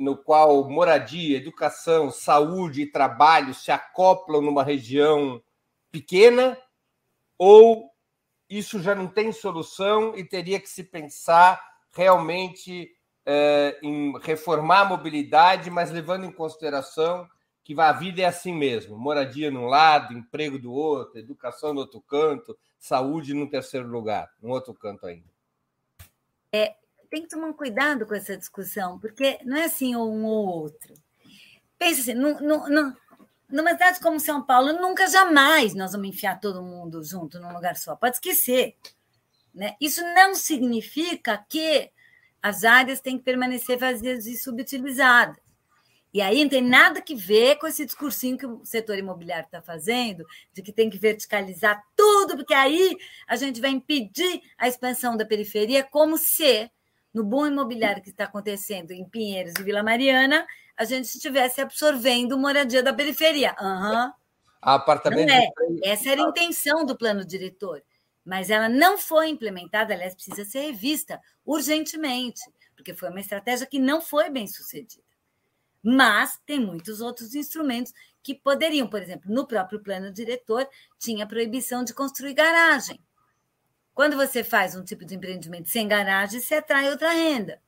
[0.00, 5.42] no qual moradia, educação, saúde e trabalho se acoplam numa região
[5.92, 6.56] pequena,
[7.36, 7.90] ou
[8.48, 12.90] isso já não tem solução e teria que se pensar realmente
[13.26, 17.28] é, em reformar a mobilidade, mas levando em consideração
[17.62, 22.00] que a vida é assim mesmo: moradia num lado, emprego do outro, educação no outro
[22.00, 25.28] canto, saúde no terceiro lugar, no outro canto ainda.
[26.52, 26.74] É,
[27.10, 30.94] tem que tomar cuidado com essa discussão, porque não é assim ou um ou outro.
[31.78, 37.40] Pensa assim, numa cidade como São Paulo, nunca jamais nós vamos enfiar todo mundo junto
[37.40, 37.96] num lugar só.
[37.96, 38.76] Pode esquecer.
[39.52, 39.74] Né?
[39.80, 41.90] Isso não significa que
[42.40, 45.36] as áreas têm que permanecer vazias e subutilizadas.
[46.12, 49.62] E aí não tem nada que ver com esse discursinho que o setor imobiliário está
[49.62, 52.96] fazendo, de que tem que verticalizar tudo, porque aí
[53.28, 56.68] a gente vai impedir a expansão da periferia, como se
[57.12, 60.46] no boom imobiliário que está acontecendo em Pinheiros e Vila Mariana,
[60.76, 63.54] a gente estivesse absorvendo moradia da periferia.
[63.60, 64.12] Uhum.
[64.62, 65.50] Apartamento não é.
[65.84, 67.82] Essa era a intenção do plano diretor,
[68.24, 72.40] mas ela não foi implementada, aliás, precisa ser revista urgentemente,
[72.76, 75.02] porque foi uma estratégia que não foi bem sucedida.
[75.82, 77.92] Mas tem muitos outros instrumentos
[78.22, 83.00] que poderiam, por exemplo, no próprio plano diretor, tinha proibição de construir garagem.
[83.94, 87.60] Quando você faz um tipo de empreendimento sem garagem, você atrai outra renda.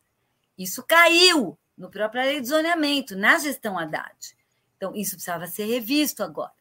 [0.56, 4.36] Isso caiu no próprio lei de zoneamento, na gestão Haddad.
[4.76, 6.52] Então, isso precisava ser revisto agora,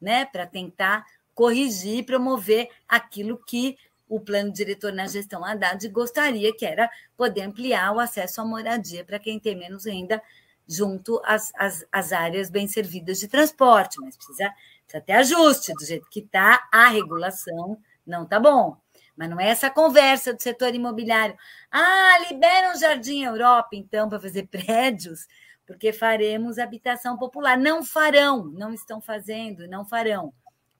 [0.00, 0.24] né?
[0.24, 1.04] Para tentar
[1.34, 3.76] corrigir e promover aquilo que
[4.08, 9.04] o plano diretor na gestão Haddad gostaria, que era poder ampliar o acesso à moradia
[9.04, 10.22] para quem tem menos renda
[10.68, 14.54] junto às, às, às, áreas bem servidas de transporte, mas precisa,
[14.84, 18.76] precisa ter ajuste, do jeito que está a regulação, não está bom.
[19.16, 21.36] Mas não é essa conversa do setor imobiliário.
[21.70, 25.26] Ah, libera um Jardim Europa, então, para fazer prédios,
[25.66, 27.56] porque faremos habitação popular.
[27.56, 30.32] Não farão, não estão fazendo, não farão.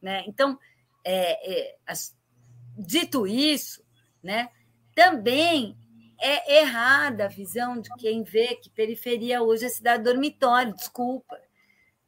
[0.02, 0.24] Né?
[0.26, 0.58] Então,
[1.04, 1.76] é, é,
[2.76, 3.84] dito isso,
[4.22, 4.48] né,
[4.94, 5.76] também
[6.20, 11.38] é errada a visão de quem vê que periferia hoje é cidade dormitório, desculpa.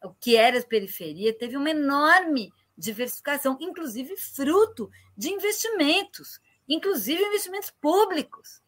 [0.03, 8.61] O que era periferia teve uma enorme diversificação, inclusive fruto de investimentos, inclusive investimentos públicos,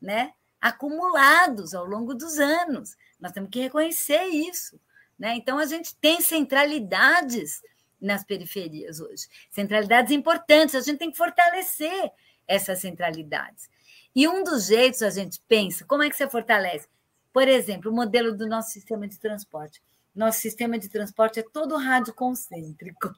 [0.00, 0.32] né?
[0.60, 2.96] acumulados ao longo dos anos.
[3.20, 4.80] Nós temos que reconhecer isso.
[5.18, 5.34] Né?
[5.34, 7.62] Então, a gente tem centralidades
[8.00, 12.10] nas periferias hoje, centralidades importantes, a gente tem que fortalecer
[12.48, 13.70] essas centralidades.
[14.14, 16.88] E um dos jeitos a gente pensa, como é que você fortalece?
[17.32, 19.80] Por exemplo, o modelo do nosso sistema de transporte.
[20.14, 23.14] Nosso sistema de transporte é todo radioconcêntrico.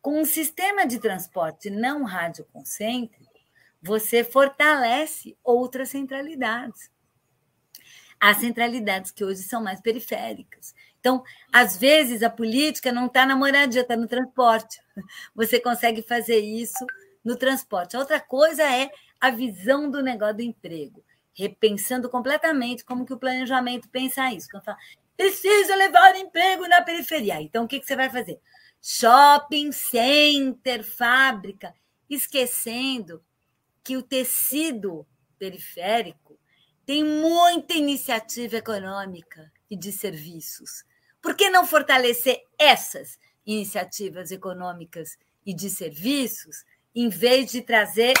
[0.00, 3.28] Com um sistema de transporte não radioconcêntrico,
[3.80, 6.90] você fortalece outras centralidades.
[8.20, 10.74] As centralidades que hoje são mais periféricas.
[10.98, 11.22] Então,
[11.52, 14.80] às vezes, a política não está na moradia, está no transporte.
[15.34, 16.84] Você consegue fazer isso
[17.24, 17.96] no transporte.
[17.96, 18.90] Outra coisa é
[19.20, 24.48] a visão do negócio do emprego, repensando completamente como que o planejamento pensa isso.
[24.50, 24.78] Quando fala,
[25.16, 27.40] precisa levar emprego na periferia.
[27.40, 28.40] Então, o que, que você vai fazer?
[28.80, 31.74] Shopping center, fábrica,
[32.08, 33.22] esquecendo
[33.82, 35.06] que o tecido
[35.38, 36.38] periférico
[36.84, 40.84] tem muita iniciativa econômica e de serviços.
[41.20, 46.64] Por que não fortalecer essas iniciativas econômicas e de serviços,
[46.94, 48.14] em vez de trazer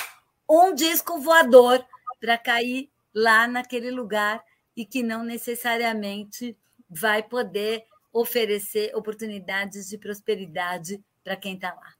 [0.48, 1.84] um disco voador
[2.20, 4.42] para cair lá naquele lugar
[4.76, 6.56] e que não necessariamente
[6.88, 11.94] vai poder oferecer oportunidades de prosperidade para quem está lá.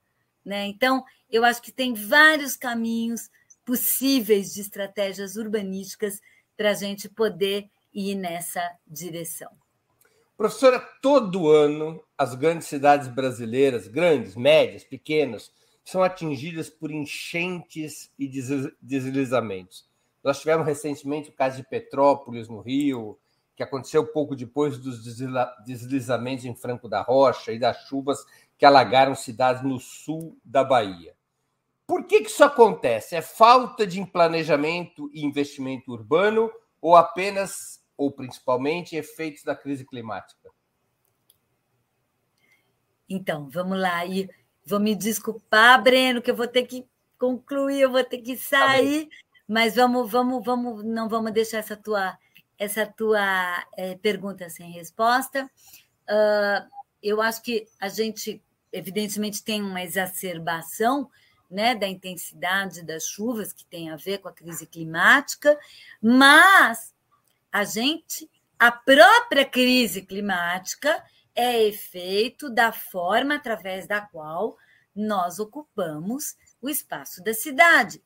[0.45, 0.67] Né?
[0.67, 3.29] Então, eu acho que tem vários caminhos
[3.65, 6.21] possíveis de estratégias urbanísticas
[6.57, 9.51] para a gente poder ir nessa direção.
[10.37, 15.53] Professora, todo ano as grandes cidades brasileiras, grandes, médias, pequenas,
[15.85, 18.29] são atingidas por enchentes e
[18.81, 19.89] deslizamentos.
[20.23, 23.19] Nós tivemos recentemente o caso de Petrópolis, no Rio,
[23.59, 25.03] que aconteceu pouco depois dos
[25.67, 28.25] deslizamentos em Franco da Rocha e das chuvas
[28.57, 31.17] que alagaram cidades no sul da Bahia.
[31.85, 33.17] Por que, que isso acontece?
[33.17, 36.49] É falta de planejamento e investimento urbano
[36.81, 40.51] ou apenas, ou principalmente, efeitos da crise climática?
[43.09, 44.07] Então, vamos lá.
[44.07, 44.31] E
[44.65, 46.87] vou me desculpar, Breno, que eu vou ter que
[47.19, 49.17] concluir, eu vou ter que sair, tá
[49.49, 52.17] mas vamos, vamos, vamos, não vamos deixar essa tua,
[52.59, 55.49] essa tua é, pergunta sem resposta.
[56.09, 56.69] Uh,
[57.03, 58.43] eu acho que a gente,
[58.73, 61.09] evidentemente, tem uma exacerbação
[61.51, 65.59] né, da intensidade das chuvas, que tem a ver com a crise climática,
[66.03, 66.93] mas
[67.51, 68.29] a gente,
[68.59, 71.03] a própria crise climática
[71.35, 74.57] é efeito da forma através da qual
[74.95, 78.03] nós ocupamos o espaço da cidade,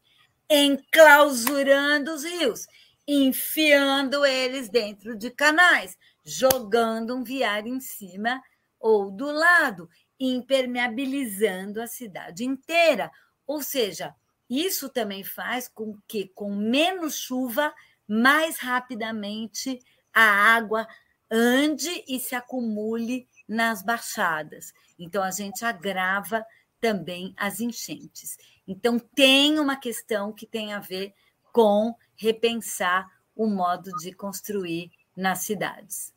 [0.49, 2.67] enclausurando os rios,
[3.07, 8.43] enfiando eles dentro de canais, jogando um viário em cima
[8.79, 9.89] ou do lado,
[10.19, 13.11] impermeabilizando a cidade inteira.
[13.47, 14.15] Ou seja,
[14.49, 17.73] isso também faz com que, com menos chuva,
[18.07, 19.79] mais rapidamente
[20.13, 20.87] a água
[21.31, 24.73] ande e se acumule nas baixadas.
[24.99, 26.45] Então, a gente agrava
[26.81, 28.37] também as enchentes.
[28.67, 31.15] Então, tem uma questão que tem a ver
[31.53, 36.13] com repensar o modo de construir nas cidades.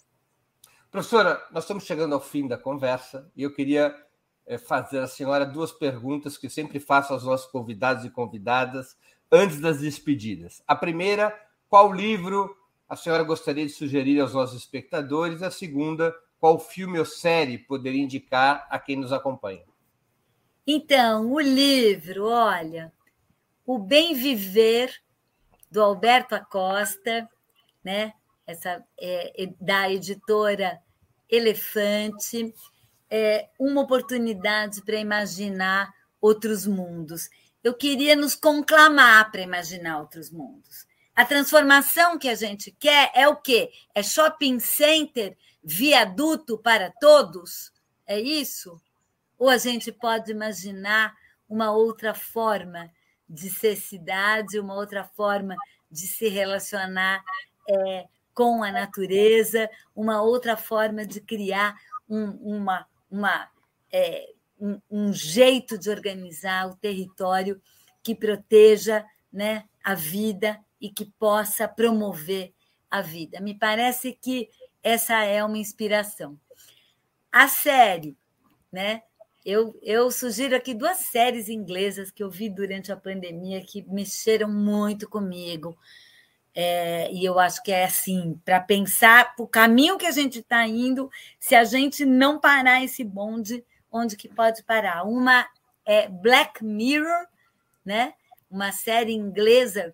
[0.89, 3.93] Professora, nós estamos chegando ao fim da conversa e eu queria
[4.45, 8.97] eh, fazer à senhora duas perguntas que sempre faço aos nossos convidados e convidadas
[9.31, 10.63] antes das despedidas.
[10.65, 12.55] A primeira, qual livro
[12.87, 15.41] a senhora gostaria de sugerir aos nossos espectadores?
[15.41, 19.65] A segunda, qual filme ou série poderia indicar a quem nos acompanha?
[20.65, 22.93] Então, o livro, olha,
[23.65, 24.93] O Bem Viver,
[25.69, 27.27] do Alberto Acosta,
[27.83, 28.13] né?
[28.47, 30.79] Essa é, da editora
[31.29, 32.53] Elefante,
[33.09, 37.29] é uma oportunidade para imaginar outros mundos.
[37.63, 40.85] Eu queria nos conclamar para imaginar outros mundos.
[41.15, 43.71] A transformação que a gente quer é o quê?
[43.93, 47.71] É shopping center, viaduto para todos?
[48.05, 48.79] É isso?
[49.37, 51.15] Ou a gente pode imaginar
[51.47, 52.91] uma outra forma
[53.27, 55.55] de ser cidade, uma outra forma
[55.89, 57.23] de se relacionar
[57.69, 61.75] é, com a natureza, uma outra forma de criar
[62.07, 63.49] um, uma, uma,
[63.91, 67.61] é, um, um jeito de organizar o território
[68.03, 72.53] que proteja né, a vida e que possa promover
[72.89, 73.39] a vida.
[73.41, 74.49] Me parece que
[74.83, 76.39] essa é uma inspiração.
[77.31, 78.15] A série,
[78.71, 79.01] né?
[79.45, 84.49] Eu, eu sugiro aqui duas séries inglesas que eu vi durante a pandemia que mexeram
[84.49, 85.77] muito comigo.
[86.53, 90.65] É, e eu acho que é assim, para pensar o caminho que a gente está
[90.65, 95.03] indo, se a gente não parar esse bonde, onde que pode parar?
[95.03, 95.47] Uma
[95.85, 97.27] é Black Mirror,
[97.85, 98.13] né?
[98.49, 99.93] uma série inglesa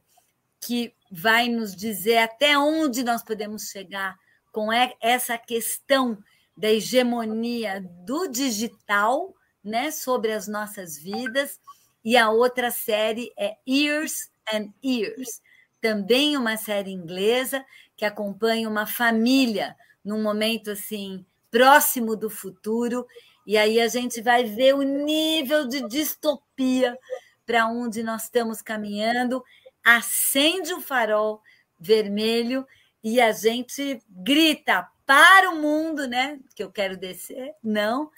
[0.60, 4.16] que vai nos dizer até onde nós podemos chegar
[4.52, 4.70] com
[5.02, 6.18] essa questão
[6.56, 9.34] da hegemonia do digital
[9.64, 11.60] né, sobre as nossas vidas.
[12.04, 15.42] E a outra série é Years and Years,
[15.80, 17.64] também uma série inglesa
[17.96, 23.06] que acompanha uma família num momento assim próximo do futuro.
[23.46, 26.98] E aí a gente vai ver o nível de distopia
[27.46, 29.44] para onde nós estamos caminhando
[29.84, 31.42] acende o farol
[31.80, 32.66] vermelho
[33.04, 36.40] e a gente grita para o mundo, né?
[36.56, 38.12] Que eu quero descer, não,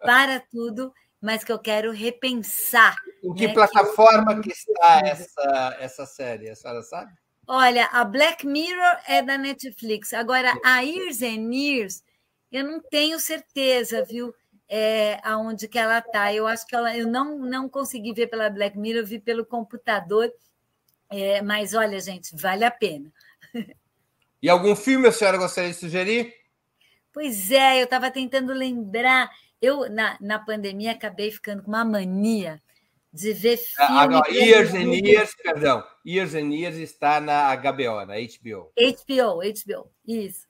[0.00, 2.96] para tudo, mas que eu quero repensar.
[3.22, 3.54] Em que né?
[3.54, 6.50] plataforma que, que está essa, essa série?
[6.50, 7.12] A senhora sabe?
[7.46, 10.12] Olha, a Black Mirror é da Netflix.
[10.12, 12.02] Agora, a Years and Years,
[12.50, 14.34] eu não tenho certeza, viu?
[14.68, 16.32] É, aonde que ela está.
[16.32, 19.44] Eu acho que ela, eu não, não consegui ver pela Black Mirror, eu vi pelo
[19.44, 20.32] computador
[21.10, 23.12] é, mas olha, gente, vale a pena.
[24.40, 26.32] E algum filme a senhora gostaria de sugerir?
[27.12, 29.28] Pois é, eu estava tentando lembrar.
[29.60, 32.60] Eu, na, na pandemia, acabei ficando com uma mania
[33.12, 34.22] de ver ah, filme.
[34.24, 35.84] Ah, Years and Years, perdão.
[36.06, 38.72] Years and Years está na HBO, na HBO.
[38.76, 40.46] HBO, HBO, isso.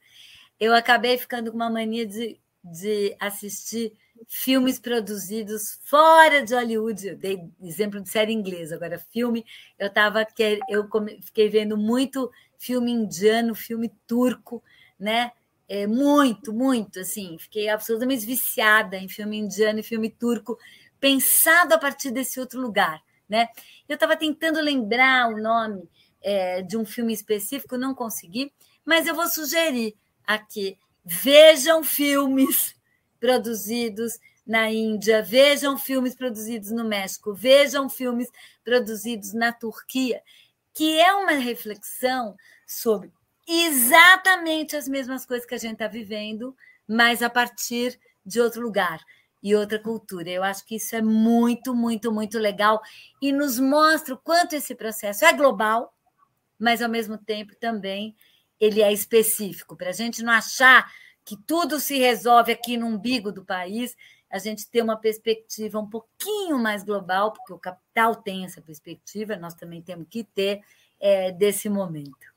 [0.58, 3.92] Eu acabei ficando com uma mania de, de assistir
[4.28, 7.08] filmes produzidos fora de Hollywood.
[7.08, 9.44] Eu dei exemplo de série inglesa, agora filme.
[9.78, 10.26] Eu tava
[10.68, 10.86] eu
[11.22, 14.62] fiquei vendo muito filme indiano, filme turco,
[14.98, 15.32] né?
[15.72, 20.58] É, muito, muito, assim, fiquei absolutamente viciada em filme indiano e filme turco,
[20.98, 23.46] pensado a partir desse outro lugar, né?
[23.88, 25.88] Eu estava tentando lembrar o nome,
[26.20, 28.52] é, de um filme específico, não consegui,
[28.84, 29.94] mas eu vou sugerir
[30.26, 32.74] aqui: vejam filmes
[33.20, 38.28] produzidos na Índia, vejam filmes produzidos no México, vejam filmes
[38.64, 40.20] produzidos na Turquia,
[40.74, 42.34] que é uma reflexão
[42.66, 43.12] sobre
[43.52, 46.54] exatamente as mesmas coisas que a gente está vivendo,
[46.86, 49.00] mas a partir de outro lugar
[49.42, 50.30] e outra cultura.
[50.30, 52.80] Eu acho que isso é muito, muito, muito legal
[53.20, 55.92] e nos mostra o quanto esse processo é global,
[56.58, 58.14] mas ao mesmo tempo também
[58.60, 60.88] ele é específico, para a gente não achar
[61.24, 63.96] que tudo se resolve aqui no umbigo do país,
[64.30, 69.36] a gente ter uma perspectiva um pouquinho mais global, porque o capital tem essa perspectiva,
[69.36, 70.60] nós também temos que ter
[71.00, 72.29] é, desse momento.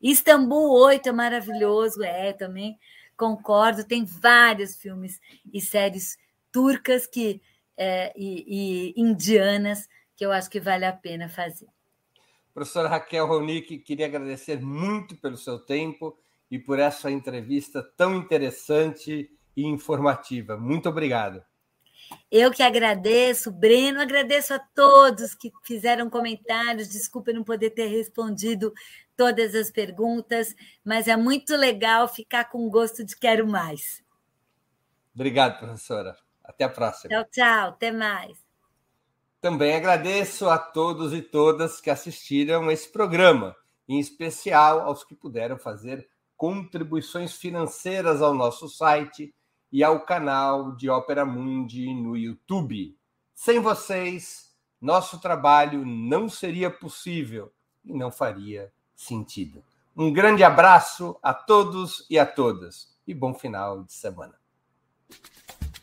[0.00, 2.78] Istambul 8 é maravilhoso, é também
[3.16, 5.20] concordo, tem vários filmes
[5.52, 6.16] e séries
[6.50, 7.42] turcas que,
[7.76, 9.86] é, e, e indianas
[10.16, 11.68] que eu acho que vale a pena fazer.
[12.52, 16.18] Professora Raquel Ronick, queria agradecer muito pelo seu tempo
[16.50, 20.56] e por essa entrevista tão interessante e informativa.
[20.56, 21.42] Muito obrigado.
[22.30, 26.88] Eu que agradeço, Breno, agradeço a todos que fizeram comentários.
[26.88, 28.72] Desculpa não poder ter respondido
[29.20, 34.02] todas as perguntas, mas é muito legal ficar com gosto de quero mais.
[35.14, 36.16] Obrigado, professora.
[36.42, 37.10] Até a próxima.
[37.10, 37.68] Tchau, tchau.
[37.68, 38.38] Até mais.
[39.38, 43.54] Também agradeço a todos e todas que assistiram esse programa,
[43.86, 49.34] em especial aos que puderam fazer contribuições financeiras ao nosso site
[49.70, 52.96] e ao canal de Ópera Mundi no YouTube.
[53.34, 57.52] Sem vocês, nosso trabalho não seria possível
[57.84, 59.62] e não faria sentido.
[59.96, 64.34] Um grande abraço a todos e a todas e bom final de semana.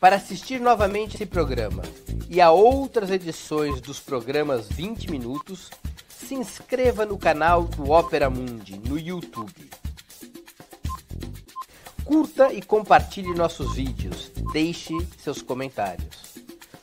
[0.00, 1.82] Para assistir novamente esse programa
[2.28, 5.70] e a outras edições dos programas 20 Minutos,
[6.08, 9.70] se inscreva no canal do Ópera Mundi no YouTube.
[12.04, 14.30] Curta e compartilhe nossos vídeos.
[14.52, 16.38] Deixe seus comentários.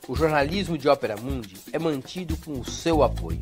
[0.07, 3.41] O jornalismo de Ópera Mundi é mantido com o seu apoio.